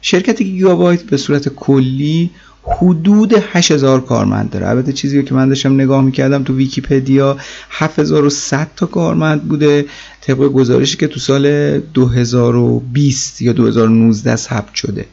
شرکت 0.00 0.42
گیگابایت 0.42 1.02
به 1.02 1.16
صورت 1.16 1.48
کلی 1.48 2.30
حدود 2.62 3.32
8000 3.32 4.00
کارمند 4.00 4.50
داره. 4.50 4.68
البته 4.68 4.92
چیزی 4.92 5.22
که 5.22 5.34
من 5.34 5.48
داشتم 5.48 5.74
نگاه 5.74 6.04
می‌کردم 6.04 6.42
تو 6.42 6.56
ویکیپدیا 6.56 7.36
7100 7.70 8.68
تا 8.76 8.86
کارمند 8.86 9.42
بوده. 9.42 9.84
طبق 10.20 10.38
گزارشی 10.38 10.96
که 10.96 11.06
تو 11.06 11.20
سال 11.20 11.78
2020 11.78 13.42
یا 13.42 13.52
2019 13.52 14.36
ثبت 14.36 14.74
شده. 14.74 15.04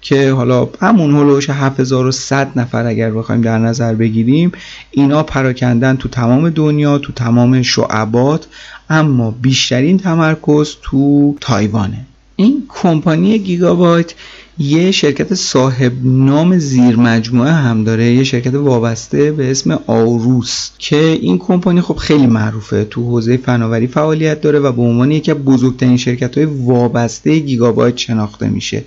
که 0.00 0.32
حالا 0.32 0.68
همون 0.80 1.16
هلوش 1.16 1.50
7100 1.50 2.58
نفر 2.58 2.86
اگر 2.86 3.10
بخوایم 3.10 3.40
در 3.40 3.58
نظر 3.58 3.94
بگیریم 3.94 4.52
اینا 4.90 5.22
پراکندن 5.22 5.96
تو 5.96 6.08
تمام 6.08 6.50
دنیا 6.50 6.98
تو 6.98 7.12
تمام 7.12 7.62
شعبات 7.62 8.46
اما 8.90 9.30
بیشترین 9.30 9.98
تمرکز 9.98 10.76
تو 10.82 11.36
تایوانه. 11.40 12.06
این 12.36 12.64
کمپانی 12.68 13.38
گیگابایت 13.38 14.14
یه 14.58 14.90
شرکت 14.90 15.34
صاحب 15.34 15.92
نام 16.02 16.58
زیر 16.58 16.96
مجموعه 16.96 17.52
هم 17.52 17.84
داره. 17.84 18.04
یه 18.04 18.24
شرکت 18.24 18.54
وابسته 18.54 19.32
به 19.32 19.50
اسم 19.50 19.80
آوروس 19.86 20.70
که 20.78 20.96
این 20.96 21.38
کمپانی 21.38 21.80
خب 21.80 21.96
خیلی 21.96 22.26
معروفه. 22.26 22.84
تو 22.84 23.02
حوزه 23.02 23.36
فناوری 23.36 23.86
فعالیت 23.86 24.40
داره 24.40 24.58
و 24.58 24.72
به 24.72 24.82
عنوان 24.82 25.10
یکی 25.10 25.30
از 25.30 25.38
بزرگترین 25.38 25.96
شرکت 25.96 26.38
های 26.38 26.46
وابسته 26.46 27.38
گیگابایت 27.38 27.96
شناخته 27.96 28.48
میشه. 28.48 28.84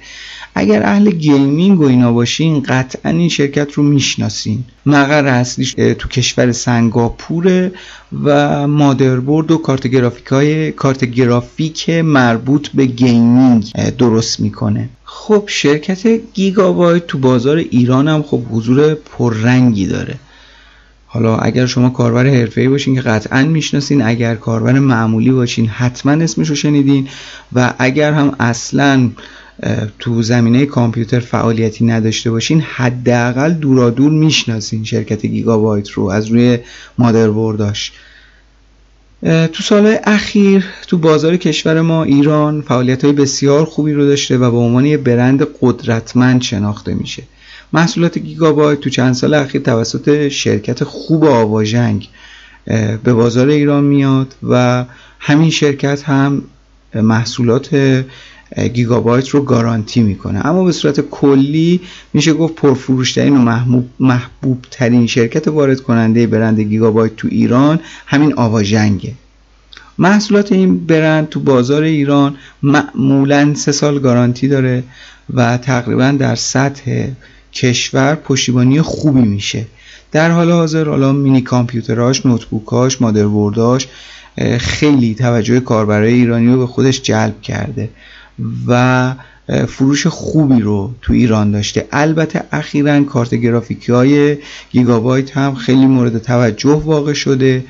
اگر 0.57 0.83
اهل 0.83 1.09
gaming 1.09 1.79
و 1.79 1.83
اینا 1.83 2.11
باشین 2.13 2.63
قطعا 2.63 3.11
این 3.11 3.29
شرکت 3.29 3.73
رو 3.73 3.83
می‌شناسین. 3.83 4.63
مقر 4.85 5.25
اصلیش 5.25 5.71
تو 5.71 6.09
کشور 6.09 6.51
سنگاپوره 6.51 7.71
و 8.23 8.67
مادربرد 8.67 9.51
و 9.51 9.57
کارت 9.57 9.87
گرافیک 9.87 10.25
های 10.25 10.71
کارت 10.71 11.05
گرافیک 11.05 11.89
مربوط 11.89 12.67
به 12.67 12.85
gaming 12.85 13.71
درست 13.97 14.39
می‌کنه. 14.39 14.89
خب 15.03 15.43
شرکت 15.47 16.07
گیگابایت 16.33 17.07
تو 17.07 17.17
بازار 17.17 17.57
ایران 17.57 18.07
هم 18.07 18.23
خب 18.23 18.41
حضور 18.51 18.93
پررنگی 18.93 19.87
داره. 19.87 20.15
حالا 21.07 21.37
اگر 21.37 21.65
شما 21.65 21.89
کاربر 21.89 22.27
حرفه‌ای 22.27 22.67
باشین 22.67 22.95
که 22.95 23.01
قطعا 23.01 23.43
می‌شناسین 23.43 24.01
اگر 24.01 24.35
کاربر 24.35 24.79
معمولی 24.79 25.31
باشین 25.31 25.67
حتما 25.67 26.11
اسمش 26.11 26.49
رو 26.49 26.55
شنیدین 26.55 27.07
و 27.53 27.73
اگر 27.79 28.13
هم 28.13 28.35
اصلا 28.39 29.09
تو 29.99 30.21
زمینه 30.21 30.65
کامپیوتر 30.65 31.19
فعالیتی 31.19 31.85
نداشته 31.85 32.31
باشین 32.31 32.61
حداقل 32.61 33.53
دورادور 33.53 34.11
می‌شناسین 34.11 34.83
شرکت 34.83 35.25
گیگابایت 35.25 35.89
رو 35.89 36.05
از 36.05 36.27
روی 36.27 36.59
مادربرداش 36.97 37.91
تو 39.23 39.63
سالهای 39.63 39.99
اخیر 40.03 40.65
تو 40.87 40.97
بازار 40.97 41.37
کشور 41.37 41.81
ما 41.81 42.03
ایران 42.03 42.61
فعالیت 42.61 43.03
های 43.03 43.13
بسیار 43.13 43.65
خوبی 43.65 43.93
رو 43.93 44.05
داشته 44.05 44.37
و 44.37 44.51
به 44.51 44.57
عنوان 44.57 44.85
یه 44.85 44.97
برند 44.97 45.47
قدرتمند 45.61 46.41
شناخته 46.41 46.93
میشه. 46.93 47.23
محصولات 47.73 48.17
گیگابایت 48.17 48.79
تو 48.79 48.89
چند 48.89 49.13
سال 49.13 49.33
اخیر 49.33 49.61
توسط 49.61 50.27
شرکت 50.27 50.83
خوب 50.83 51.25
آواژنگ 51.25 52.09
به 53.03 53.13
بازار 53.13 53.47
ایران 53.47 53.83
میاد 53.83 54.35
و 54.49 54.85
همین 55.19 55.49
شرکت 55.49 56.03
هم 56.03 56.43
محصولات 56.95 58.03
گیگابایت 58.73 59.29
رو 59.29 59.41
گارانتی 59.41 60.01
می‌کنه. 60.01 60.45
اما 60.45 60.63
به 60.63 60.71
صورت 60.71 61.01
کلی 61.01 61.81
میشه 62.13 62.33
گفت 62.33 62.55
پرفروشترین 62.55 63.37
و 63.37 63.39
محبوب, 63.39 63.89
محبوب 63.99 64.65
ترین 64.71 65.07
شرکت 65.07 65.47
وارد 65.47 65.81
کننده 65.81 66.27
برند 66.27 66.59
گیگابایت 66.59 67.15
تو 67.15 67.27
ایران 67.31 67.79
همین 68.05 68.33
آواژنگه 68.33 69.13
محصولات 69.99 70.51
این 70.51 70.85
برند 70.85 71.29
تو 71.29 71.39
بازار 71.39 71.83
ایران 71.83 72.35
معمولا 72.63 73.53
سه 73.55 73.71
سال 73.71 73.99
گارانتی 73.99 74.47
داره 74.47 74.83
و 75.33 75.57
تقریبا 75.57 76.15
در 76.19 76.35
سطح 76.35 77.07
کشور 77.53 78.15
پشتیبانی 78.15 78.81
خوبی 78.81 79.21
میشه. 79.21 79.65
در 80.11 80.31
حال 80.31 80.51
حاضر 80.51 80.85
حالا 80.89 81.11
مینی 81.11 81.41
کامپیوتراش 81.41 82.25
نوتبوکاش 82.25 83.01
مادربرداش 83.01 83.87
خیلی 84.59 85.15
توجه 85.15 85.59
کاربرای 85.59 86.13
ایرانی 86.13 86.47
رو 86.47 86.57
به 86.59 86.67
خودش 86.67 87.01
جلب 87.01 87.41
کرده. 87.41 87.89
و 88.67 89.13
فروش 89.67 90.07
خوبی 90.07 90.61
رو 90.61 90.91
تو 91.01 91.13
ایران 91.13 91.51
داشته. 91.51 91.87
البته 91.91 92.43
اخیرا 92.51 93.03
کارت 93.03 93.35
گرافیکی 93.35 93.91
های 93.91 94.37
گیگابایت 94.71 95.37
هم 95.37 95.55
خیلی 95.55 95.85
مورد 95.85 96.17
توجه 96.17 96.81
واقع 96.85 97.13
شده 97.13 97.65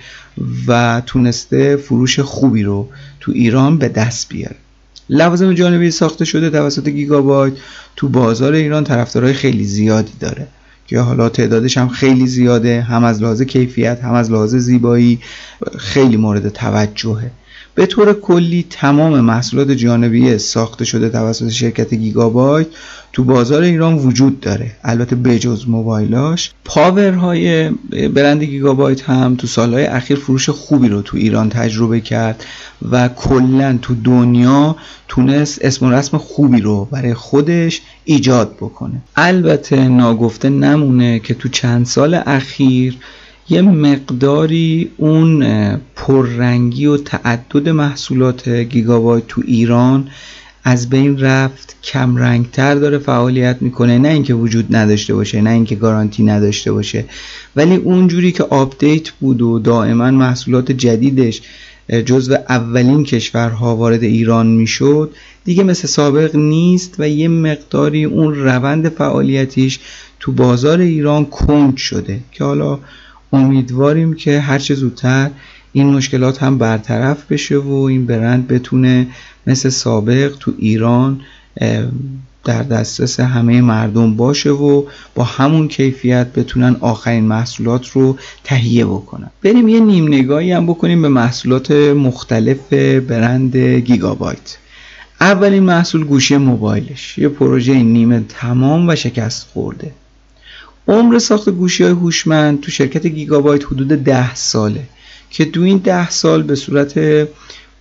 و 0.68 1.02
تونسته 1.06 1.76
فروش 1.76 2.20
خوبی 2.20 2.64
رو 2.64 2.90
تو 3.20 3.32
ایران 3.32 3.78
به 3.78 3.90
دست 3.90 4.30
بیاره. 4.30 4.56
لوازم 5.10 5.54
جانبی 5.54 5.92
ساخته 5.92 6.26
شده 6.26 6.50
توسط 6.50 6.90
گیگابایت 6.90 7.54
تو 7.96 8.08
بازار 8.10 8.54
ایران 8.54 8.84
طرفدارای 8.84 9.34
خیلی 9.34 9.64
زیادی 9.64 10.14
داره 10.20 10.48
که 10.88 11.00
حالا 11.00 11.30
تعدادش 11.30 11.78
هم 11.78 11.90
خیلی 11.90 12.28
زیاده 12.28 12.82
هم 12.82 13.04
از 13.04 13.22
لحاظ 13.22 13.42
کیفیت 13.42 14.00
هم 14.04 14.14
از 14.14 14.32
لحاظ 14.32 14.56
زیبایی 14.56 15.20
خیلی 15.78 16.18
مورد 16.18 16.50
توجهه. 16.50 17.32
به 17.78 17.86
طور 17.86 18.14
کلی 18.14 18.66
تمام 18.70 19.20
محصولات 19.20 19.72
جانبی 19.72 20.38
ساخته 20.38 20.86
شده 20.86 21.10
توسط 21.10 21.50
شرکت 21.50 21.94
گیگابایت 21.94 22.68
تو 23.14 23.24
بازار 23.24 23.62
ایران 23.62 23.96
وجود 23.96 24.40
داره. 24.40 24.72
البته 24.84 25.16
بجز 25.16 25.68
موبایلاش. 25.68 26.52
پاورهای 26.66 27.70
برند 28.16 28.44
گیگابایت 28.44 29.02
هم 29.02 29.36
تو 29.36 29.48
سالهای 29.48 29.86
اخیر 29.86 30.18
فروش 30.18 30.50
خوبی 30.50 30.88
رو 30.88 31.02
تو 31.02 31.18
ایران 31.18 31.50
تجربه 31.50 32.00
کرد 32.00 32.46
و 32.92 33.08
کلا 33.08 33.80
تو 33.82 33.96
دنیا 34.04 34.76
تونست 35.08 35.66
اسم 35.66 35.86
و 35.86 35.92
رسم 35.92 36.18
خوبی 36.18 36.62
رو 36.62 36.86
برای 36.92 37.14
خودش 37.14 37.82
ایجاد 38.06 38.56
بکنه. 38.56 39.02
البته 39.16 39.88
ناگفته 39.88 40.50
نمونه 40.50 41.20
که 41.20 41.34
تو 41.34 41.50
چند 41.50 41.86
سال 41.86 42.22
اخیر 42.26 42.98
یه 43.50 43.62
مقداری 43.62 44.92
اون 44.98 45.46
پررنگی 45.96 46.86
و 46.86 46.98
تعدد 46.98 47.70
محصولات 47.70 48.50
گیگابایت 48.50 49.28
تو 49.28 49.42
ایران 49.46 50.08
از 50.64 50.90
بین 50.90 51.20
رفت 51.20 51.76
کم 51.84 52.16
رنگتر 52.16 52.76
داره 52.76 52.98
فعالیت 52.98 53.58
می‌کنه. 53.62 53.98
نه 53.98 54.10
اینکه 54.10 54.34
وجود 54.34 54.76
نداشته 54.76 55.14
باشه 55.14 55.42
نه 55.42 55.50
اینکه 55.50 55.76
گارانتی 55.76 56.24
نداشته 56.24 56.72
باشه 56.72 57.06
ولی 57.56 57.76
اونجوری 57.76 58.32
که 58.32 58.44
آپدیت 58.44 59.10
بود 59.10 59.42
و 59.42 59.60
دائما 59.60 60.12
محصولات 60.12 60.72
جدیدش 60.72 61.42
جزو 62.06 62.36
اولین 62.50 63.04
کشورها 63.04 63.76
وارد 63.76 64.04
ایران 64.04 64.48
می‌شد 64.48 65.12
دیگه 65.46 65.64
مثل 65.64 65.88
سابق 65.88 66.36
نیست 66.36 66.96
و 67.00 67.10
یه 67.10 67.28
مقداری 67.28 68.06
اون 68.06 68.36
روند 68.36 68.90
فعالیتیش 68.90 69.80
تو 70.20 70.32
بازار 70.32 70.80
ایران 70.80 71.26
کند 71.26 71.78
شده 71.78 72.20
که 72.32 72.44
حالا 72.44 72.80
امیدواریم 73.34 74.14
که 74.14 74.40
هرچه 74.40 74.76
زودتر 74.76 75.30
این 75.74 75.88
مشکلات 75.88 76.44
هم 76.44 76.58
برطرف 76.58 77.32
بشه 77.32 77.58
و 77.58 77.74
این 77.74 78.06
برند 78.06 78.48
بتونه 78.48 79.08
مثل 79.48 79.70
سابق 79.70 80.36
تو 80.40 80.54
ایران 80.58 81.22
در 82.44 82.64
دسترس 82.64 83.20
همه 83.20 83.62
مردم 83.62 84.16
باشه 84.16 84.50
و 84.50 84.84
با 85.16 85.24
همون 85.24 85.68
کیفیت 85.68 86.34
بتونن 86.34 86.76
آخرین 86.80 87.24
محصولات 87.24 87.88
رو 87.88 88.18
تهیه 88.44 88.86
بکنن. 88.86 89.30
بریم 89.44 89.68
یه 89.68 89.80
نیم 89.80 90.08
نگاهی 90.08 90.52
هم 90.52 90.66
بکنیم 90.66 91.02
به 91.02 91.10
محصولات 91.10 91.72
مختلف 91.72 92.74
برند 93.08 93.58
گیگابایت. 93.58 94.58
اولین 95.22 95.64
محصول 95.64 96.04
گوشی 96.04 96.38
موبایلش. 96.38 97.18
یه 97.18 97.30
پروژه 97.30 97.74
نیمه 97.74 98.26
تمام 98.30 98.90
و 98.90 98.96
شکست 98.96 99.48
خورده. 99.54 99.92
عمر 100.88 101.20
ساخت 101.20 101.50
گوشی 101.50 101.84
های 101.84 101.92
هوشمند 101.92 102.62
تو 102.62 102.72
شرکت 102.72 103.08
گیگابایت 103.08 103.66
حدود 103.66 103.88
ده 103.88 104.36
ساله 104.36 104.84
که 105.30 105.46
دو 105.46 105.62
این 105.62 105.78
ده 105.78 106.10
سال 106.10 106.44
به 106.44 106.56
صورت 106.56 107.00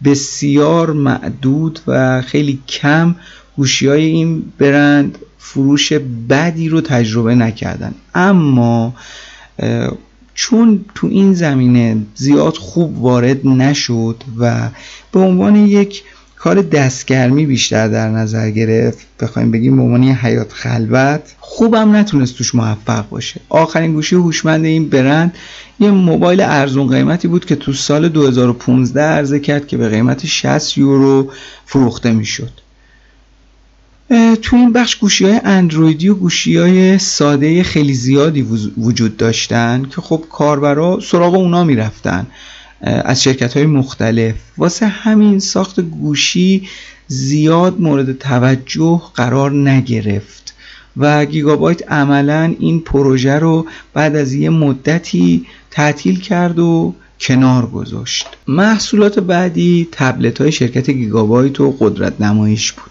بسیار 0.04 0.92
معدود 0.92 1.80
و 1.86 2.22
خیلی 2.22 2.58
کم 2.68 3.14
گوشی 3.56 3.86
های 3.86 4.04
این 4.04 4.52
برند 4.58 5.18
فروش 5.38 5.92
بدی 6.30 6.68
رو 6.68 6.80
تجربه 6.80 7.34
نکردن. 7.34 7.94
اما 8.14 8.94
چون 10.34 10.84
تو 10.94 11.06
این 11.06 11.34
زمینه 11.34 11.96
زیاد 12.14 12.56
خوب 12.56 13.02
وارد 13.02 13.46
نشد 13.46 14.16
و 14.38 14.68
به 15.12 15.20
عنوان 15.20 15.56
یک 15.56 16.02
کار 16.46 16.62
دستگرمی 16.62 17.46
بیشتر 17.46 17.88
در 17.88 18.08
نظر 18.08 18.50
گرفت. 18.50 19.06
بخوایم 19.20 19.50
بگیم 19.50 19.76
به 19.76 19.82
عنوان 19.82 20.04
حیات 20.04 20.52
خلوت 20.52 21.34
خوبم 21.40 21.96
نتونست 21.96 22.36
توش 22.36 22.54
موفق 22.54 23.08
باشه. 23.08 23.40
آخرین 23.48 23.92
گوشی 23.92 24.16
هوشمند 24.16 24.64
این 24.64 24.88
برند 24.88 25.34
یه 25.80 25.90
موبایل 25.90 26.40
ارزون 26.40 26.88
قیمتی 26.88 27.28
بود 27.28 27.44
که 27.44 27.56
تو 27.56 27.72
سال 27.72 28.08
2015 28.08 29.02
عرضه 29.02 29.40
کرد 29.40 29.66
که 29.66 29.76
به 29.76 29.88
قیمت 29.88 30.26
60 30.26 30.78
یورو 30.78 31.32
فروخته 31.64 32.12
می‌شد. 32.12 32.52
تو 34.42 34.56
این 34.56 34.72
بخش 34.72 34.96
گوشی 34.96 35.24
های 35.24 35.40
اندرویدی 35.44 36.08
و 36.08 36.14
گوشی 36.14 36.56
های 36.56 36.98
ساده 36.98 37.62
خیلی 37.62 37.94
زیادی 37.94 38.42
وجود 38.76 39.16
داشتن 39.16 39.82
که 39.94 40.00
خب 40.00 40.24
کاربرا 40.30 41.00
سراغ 41.00 41.34
اونا 41.34 41.64
می‌رفتن. 41.64 42.26
از 42.80 43.22
شرکت 43.22 43.56
های 43.56 43.66
مختلف. 43.66 44.34
واسه 44.58 44.86
همین 44.86 45.38
ساخت 45.38 45.80
گوشی 45.80 46.68
زیاد 47.08 47.80
مورد 47.80 48.18
توجه 48.18 49.02
قرار 49.14 49.52
نگرفت 49.52 50.54
و 50.96 51.24
گیگابایت 51.24 51.92
عملا 51.92 52.54
این 52.58 52.80
پروژه 52.80 53.38
رو 53.38 53.66
بعد 53.94 54.16
از 54.16 54.32
یه 54.32 54.50
مدتی 54.50 55.46
تعطیل 55.70 56.20
کرد 56.20 56.58
و 56.58 56.94
کنار 57.20 57.66
گذاشت. 57.66 58.26
محصولات 58.48 59.18
بعدی 59.18 59.88
تبلت 59.92 60.40
های 60.40 60.52
شرکت 60.52 60.90
گیگابایت 60.90 61.60
و 61.60 61.76
قدرت 61.80 62.20
نمایش 62.20 62.72
بود. 62.72 62.90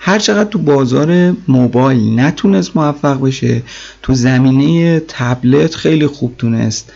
هر 0.00 0.18
چقدر 0.18 0.50
تو 0.50 0.58
بازار 0.58 1.36
موبایل 1.48 2.20
نتونست 2.20 2.76
موفق 2.76 3.20
بشه 3.20 3.62
تو 4.02 4.14
زمینه 4.14 5.00
تبلت 5.08 5.74
خیلی 5.74 6.06
خوب 6.06 6.34
تونست 6.38 6.92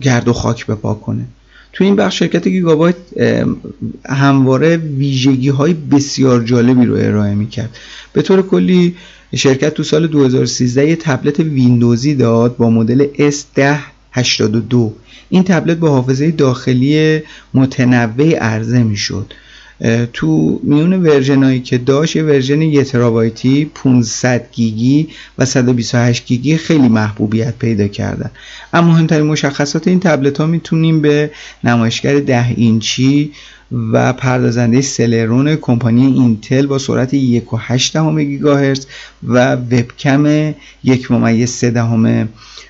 گرد 0.00 0.28
و 0.28 0.32
خاک 0.32 0.66
بپا 0.66 0.94
کنه. 0.94 1.24
تو 1.72 1.84
این 1.84 1.96
بخش 1.96 2.18
شرکت 2.18 2.48
گیگابایت 2.48 2.96
همواره 4.06 4.76
ویژگی 4.76 5.48
های 5.48 5.74
بسیار 5.74 6.42
جالبی 6.42 6.86
رو 6.86 6.94
ارائه 6.94 7.34
می‌کرد. 7.34 7.76
به 8.12 8.22
طور 8.22 8.42
کلی 8.42 8.94
شرکت 9.36 9.74
تو 9.74 9.82
سال 9.82 10.06
2013 10.06 10.88
یه 10.88 10.96
تبلت 10.96 11.40
ویندوزی 11.40 12.14
داد 12.14 12.56
با 12.56 12.70
مدل 12.70 13.06
S1082 13.30 14.76
این 15.30 15.42
تبلت 15.42 15.76
با 15.76 15.90
حافظه 15.90 16.30
داخلی 16.30 17.20
متنوع 17.54 18.34
عرضه 18.34 18.82
می‌شد. 18.82 19.32
تو 20.12 20.60
میون 20.62 20.92
version 20.92 21.45
ایی 21.45 21.60
که 21.60 21.78
داشت 21.78 22.16
یه 22.16 22.22
version 22.22 22.62
یه 22.62 22.84
ترابایتی 22.84 23.70
500 23.74 24.48
گیگی 24.52 25.08
و 25.38 25.44
128 25.44 26.26
گیگی 26.26 26.56
خیلی 26.56 26.88
محبوبیت 26.88 27.58
پیدا 27.58 27.88
کردن. 27.88 28.30
اما 28.72 28.92
مهمترین 28.92 29.26
مشخصات 29.26 29.88
این 29.88 30.00
تبلت 30.00 30.38
ها 30.38 30.46
می‌تونیم 30.46 31.00
به 31.00 31.30
نمایشگر 31.64 32.20
10 32.20 32.48
اینچی 32.56 33.32
و 33.92 34.12
پردازنده 34.12 34.80
سلرون 34.80 35.56
کمپانی 35.56 36.06
اینتل 36.06 36.66
با 36.66 36.78
سرعت 36.78 37.10
1.8 37.14 38.18
گیگاهرتز 38.18 38.86
و 39.28 39.52
وبکم 39.52 40.54
1 40.84 41.10
ممیز 41.10 41.50
3 41.50 41.70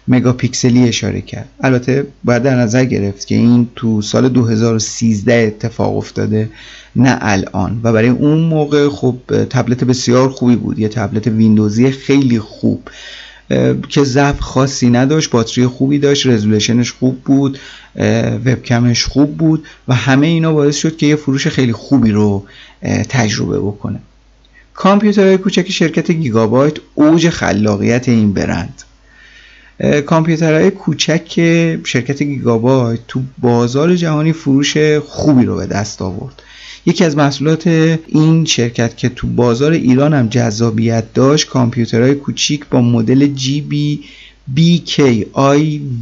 مگاپیکسلی 0.09 0.89
اشاره 0.89 1.21
کرد. 1.21 1.49
البته 1.61 2.07
باید 2.25 2.43
در 2.43 2.57
نظر 2.57 2.85
گرفت 2.85 3.27
که 3.27 3.35
این 3.35 3.69
تو 3.77 4.03
سال 4.03 4.29
2013 4.29 5.35
اتفاق 5.35 5.97
افتاده 5.97 6.51
نه 6.97 7.19
الان. 7.21 7.81
و 7.83 7.93
برای 7.93 8.09
اون 8.09 8.39
موقع 8.39 8.89
خب 8.89 9.17
تبلت 9.51 9.85
بسیار 9.85 10.29
خوبی 10.29 10.57
بود. 10.57 10.79
یه 10.79 10.89
تبلت 10.89 11.27
ویندوزی 11.27 11.91
خیلی 11.91 12.39
خوب 12.39 12.89
که 13.89 14.05
ضعف 14.05 14.41
خاصی 14.41 14.91
نداشت. 14.91 15.31
باتری 15.31 15.67
خوبی 15.67 15.99
داشت 15.99 16.27
رزولوشنش 16.27 16.93
خوب 16.93 17.21
بود 17.21 17.59
وبکمش 18.47 19.05
خوب 19.05 19.37
بود 19.37 19.67
و 19.89 19.95
همه 19.95 20.27
اینا 20.27 20.53
باعث 20.53 20.77
شد 20.77 20.97
که 20.97 21.07
یه 21.07 21.17
فروش 21.17 21.47
خیلی 21.47 21.73
خوبی 21.73 22.11
رو 22.11 22.45
تجربه 23.09 23.59
بکنه. 23.61 24.01
کامپیوترهای 24.75 25.39
کوچک 25.39 25.71
شرکت 25.71 26.11
گیگابایت 26.11 26.75
اوج 26.95 27.29
خلاقیت 27.29 28.09
این 28.09 28.33
برند. 28.33 28.83
کامپیوترهای 30.07 30.71
کوچک 30.71 31.33
شرکت 31.85 32.23
گیگابایت 32.23 33.01
تو 33.09 33.23
بازار 33.39 33.97
جهانی 33.97 34.33
فروش 34.33 34.77
خوبی 34.99 35.45
رو 35.45 35.57
به 35.57 35.67
دست 35.67 36.03
آورد. 36.03 36.43
یکی 36.87 37.05
از 37.05 37.17
محصولات 37.17 37.67
این 38.09 38.45
شرکت 38.45 38.97
که 38.97 39.09
تو 39.09 39.27
بازار 39.27 39.73
ایران 39.73 40.15
هم 40.15 40.29
جذابیت 40.29 41.13
داشت 41.15 41.49
کامپیوترهای 41.49 42.15
کوچیک 42.15 42.67
با 42.71 42.81
مدل 42.81 43.27
جی 43.27 43.61
بی 43.61 44.05
BKI 44.57 45.25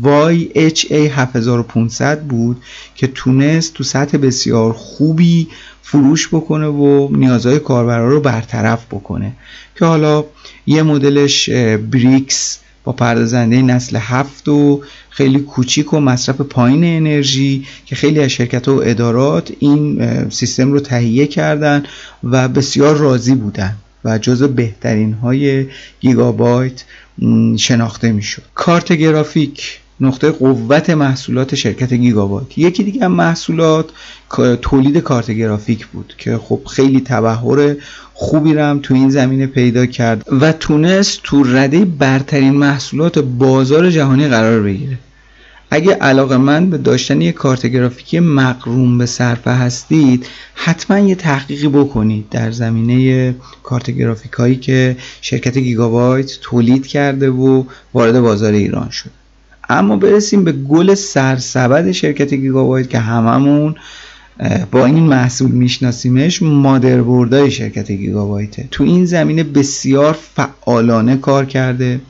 YHA 0.04 0.92
7500 0.92 2.22
بود 2.22 2.62
که 2.94 3.06
تونست 3.06 3.74
تو 3.74 3.84
سطح 3.84 4.18
بسیار 4.18 4.72
خوبی 4.72 5.48
فروش 5.82 6.28
بکنه 6.28 6.66
و 6.66 7.08
نیازهای 7.16 7.58
کاربرا 7.58 8.08
رو 8.08 8.20
برطرف 8.20 8.86
بکنه. 8.86 9.32
که 9.78 9.84
حالا 9.84 10.24
یه 10.66 10.82
مدلش 10.82 11.50
بریکس 11.90 12.58
با 12.84 12.92
پردازنده 12.92 13.62
نسل 13.62 13.96
هفت 14.00 14.48
و 14.48 14.82
خیلی 15.10 15.38
کوچیک 15.38 15.94
و 15.94 16.00
مصرف 16.00 16.40
پایین 16.40 16.84
انرژی 16.84 17.66
که 17.86 17.96
خیلی 17.96 18.20
از 18.20 18.30
شرکت 18.30 18.68
و 18.68 18.82
ادارات 18.84 19.52
این 19.58 20.00
سیستم 20.30 20.72
رو 20.72 20.80
تهیه 20.80 21.26
کردن 21.26 21.82
و 22.24 22.48
بسیار 22.48 22.96
راضی 22.96 23.34
بودن 23.34 23.76
و 24.04 24.18
جز 24.18 24.42
بهترین 24.42 25.12
های 25.12 25.66
گیگابایت 26.00 26.84
شناخته 27.56 28.12
می‌شد. 28.12 28.42
کارت 28.54 28.92
گرافیک. 28.92 29.80
نقطه 30.02 30.30
قوت 30.30 30.90
محصولات 30.90 31.54
شرکت 31.54 31.92
گیگابایت 31.92 32.58
یکی 32.58 32.82
دیگه 32.82 33.06
محصولات 33.06 33.90
تولید 34.62 34.98
کارت 34.98 35.30
گرافیک 35.30 35.86
بود 35.86 36.14
که 36.18 36.38
خب 36.38 36.60
خیلی 36.70 37.00
تبهر 37.00 37.74
خوبی 38.14 38.54
رو 38.54 38.62
هم 38.62 38.80
تو 38.82 38.94
این 38.94 39.10
زمینه 39.10 39.46
پیدا 39.46 39.86
کرد 39.86 40.24
و 40.40 40.52
تونست 40.52 41.20
تو 41.22 41.44
رده 41.44 41.84
برترین 41.84 42.54
محصولات 42.54 43.18
بازار 43.18 43.90
جهانی 43.90 44.28
قرار 44.28 44.62
بگیره. 44.62 44.98
اگه 45.70 45.92
علاقه 45.94 46.36
من 46.36 46.70
به 46.70 46.78
داشتن 46.78 47.20
یک 47.20 47.34
کارت 47.34 47.66
گرافیکی 47.66 48.20
مقروم 48.20 48.98
به 48.98 49.06
صرفه 49.06 49.50
هستید 49.50 50.26
حتما 50.54 50.98
یه 50.98 51.14
تحقیقی 51.14 51.68
بکنید 51.68 52.28
در 52.28 52.50
زمینه 52.50 53.34
کارت 53.62 53.90
گرافیک 53.90 54.32
هایی 54.32 54.56
که 54.56 54.96
شرکت 55.20 55.58
گیگابایت 55.58 56.30
تولید 56.40 56.86
کرده 56.86 57.30
و 57.30 57.64
وارد 57.94 58.20
بازار 58.20 58.52
ایران 58.52 58.90
شد. 58.90 59.21
اما 59.72 59.96
برسیم 59.96 60.44
به 60.44 60.52
گل 60.52 60.94
سرسبد 60.94 61.92
شرکت 61.92 62.34
گیگابایت 62.34 62.90
که 62.90 62.98
هممون 62.98 63.74
با 64.70 64.86
این 64.86 65.02
محصول 65.02 65.50
میشناسیمش 65.50 66.42
مادربردهای 66.42 67.50
شرکت 67.50 67.92
گیگابایته 67.92 68.68
تو 68.70 68.84
این 68.84 69.04
زمینه 69.04 69.42
بسیار 69.42 70.12
فعالانه 70.12 71.16
کار 71.16 71.44
کرده 71.44 72.00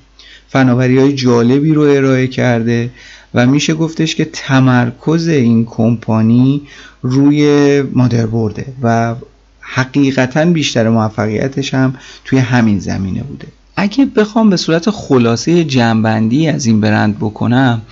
فناوری 0.48 0.98
های 0.98 1.12
جالبی 1.12 1.74
رو 1.74 1.82
ارائه 1.82 2.26
کرده 2.26 2.90
و 3.34 3.46
میشه 3.46 3.74
گفتش 3.74 4.14
که 4.14 4.24
تمرکز 4.24 5.28
این 5.28 5.64
کمپانی 5.64 6.62
روی 7.02 7.82
مادربرده 7.82 8.66
و 8.82 9.14
حقیقتا 9.60 10.44
بیشتر 10.44 10.88
موفقیتش 10.88 11.74
هم 11.74 11.94
توی 12.24 12.38
همین 12.38 12.78
زمینه 12.78 13.22
بوده. 13.22 13.46
اگه 13.76 14.04
بخوام 14.04 14.50
به 14.50 14.56
صورت 14.56 14.90
خلاصه 14.90 15.64
جنبندی 15.64 16.48
از 16.48 16.66
این 16.66 16.80
برند 16.80 17.18
بکنم 17.18 17.82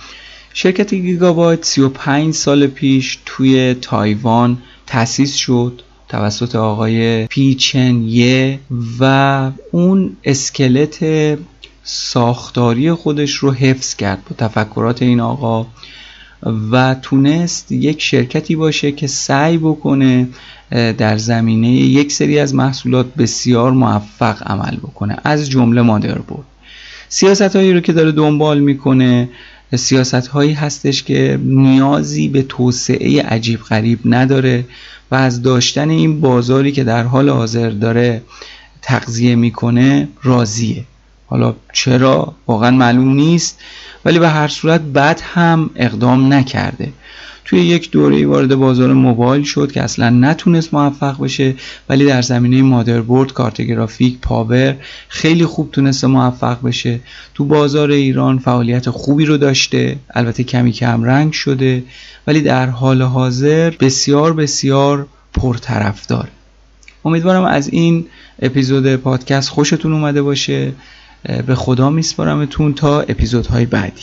شرکت 0.53 0.93
گیگابایت 0.93 1.65
35 1.65 2.33
سال 2.33 2.67
پیش 2.67 3.19
توی 3.25 3.73
تایوان 3.73 4.57
تأسیس 4.87 5.35
شد 5.35 5.81
توسط 6.09 6.55
آقای 6.55 7.27
پیچن 7.27 8.03
یه 8.03 8.59
و 8.99 9.51
اون 9.71 10.17
اسکلت 10.23 10.99
ساختاری 11.83 12.93
خودش 12.93 13.31
رو 13.31 13.51
حفظ 13.51 13.95
کرد 13.95 14.23
با 14.29 14.47
تفکرات 14.47 15.01
این 15.01 15.19
آقا 15.19 15.65
و 16.71 16.95
تونست 17.01 17.71
یک 17.71 18.01
شرکتی 18.01 18.55
باشه 18.55 18.91
که 18.91 19.07
سعی 19.07 19.57
بکنه 19.57 20.27
در 20.71 21.17
زمینه 21.17 21.71
یک 21.71 22.11
سری 22.11 22.39
از 22.39 22.55
محصولات 22.55 23.05
بسیار 23.15 23.71
موفق 23.71 24.43
عمل 24.51 24.75
بکنه. 24.77 25.17
از 25.23 25.49
جمله 25.49 25.81
مادربرد. 25.81 26.45
سیاست 27.09 27.55
هایی 27.55 27.73
رو 27.73 27.79
که 27.79 27.93
داره 27.93 28.11
دنبال 28.11 28.59
می‌کنه 28.59 29.29
سیاست 29.75 30.27
هایی 30.27 30.53
هستش 30.53 31.03
که 31.03 31.39
نیازی 31.43 32.27
به 32.27 32.41
توسعه 32.41 33.23
عجیب 33.23 33.59
غریب 33.59 33.99
نداره 34.05 34.65
و 35.11 35.15
از 35.15 35.41
داشتن 35.41 35.89
این 35.89 36.21
بازاری 36.21 36.71
که 36.71 36.83
در 36.83 37.03
حال 37.03 37.29
حاضر 37.29 37.69
داره 37.69 38.21
تغذیه 38.81 39.35
می‌کنه 39.35 40.07
راضیه. 40.23 40.85
حالا 41.27 41.55
چرا؟ 41.73 42.35
واقعا 42.47 42.71
معلوم 42.71 43.13
نیست. 43.13 43.59
ولی 44.05 44.19
به 44.19 44.29
هر 44.29 44.47
صورت 44.47 44.81
بعد 44.81 45.21
هم 45.23 45.69
اقدام 45.75 46.33
نکرده. 46.33 46.93
توی 47.51 47.59
یک 47.59 47.91
دوره 47.91 48.25
وارد 48.27 48.55
بازار 48.55 48.93
موبایل 48.93 49.43
شد 49.43 49.71
که 49.71 49.81
اصلا 49.81 50.09
نتونست 50.09 50.73
موفق 50.73 51.23
بشه 51.23 51.55
ولی 51.89 52.05
در 52.05 52.21
زمینه 52.21 52.61
مادربرد 52.61 53.33
کارت 53.33 53.61
گرافیک 53.61 54.17
پاور 54.21 54.75
خیلی 55.09 55.45
خوب 55.45 55.71
تونسته 55.71 56.07
موفق 56.07 56.61
بشه. 56.63 56.99
تو 57.33 57.45
بازار 57.45 57.91
ایران 57.91 58.39
فعالیت 58.39 58.89
خوبی 58.89 59.25
رو 59.25 59.37
داشته 59.37 59.97
البته 60.15 60.43
کمی 60.43 60.71
کم 60.71 61.03
رنگ 61.03 61.33
شده 61.33 61.83
ولی 62.27 62.41
در 62.41 62.69
حال 62.69 63.01
حاضر 63.01 63.69
بسیار 63.69 64.33
بسیار 64.33 65.07
پرطرفدار. 65.33 66.27
امیدوارم 67.05 67.43
از 67.43 67.67
این 67.67 68.05
اپیزود 68.41 68.95
پادکست 68.95 69.49
خوشتون 69.49 69.93
اومده 69.93 70.21
باشه. 70.21 70.71
به 71.47 71.55
خدا 71.55 71.89
میسپارمتون 71.89 72.73
تا 72.73 73.01
اپیزودهای 73.01 73.65
بعدی. 73.65 74.01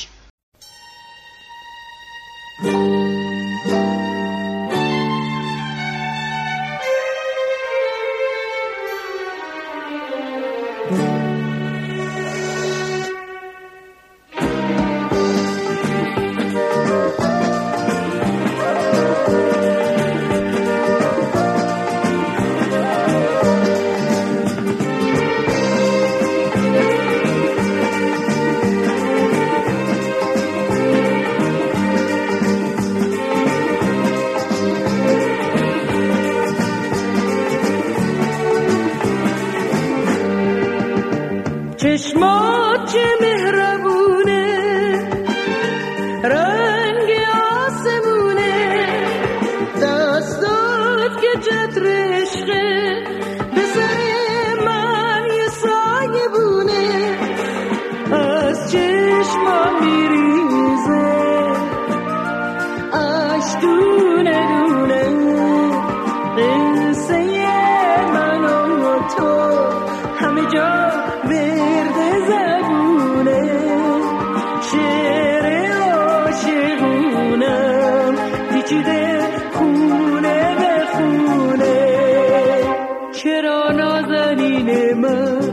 پیش 84.68 85.47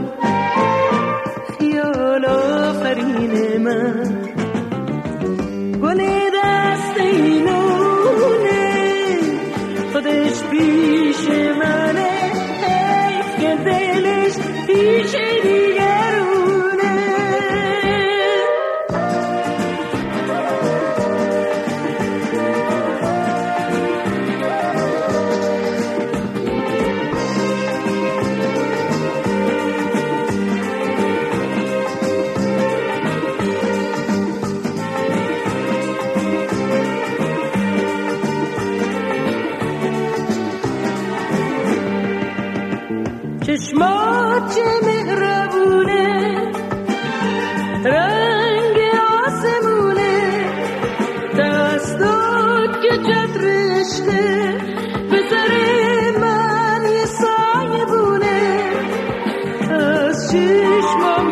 من 60.96 61.25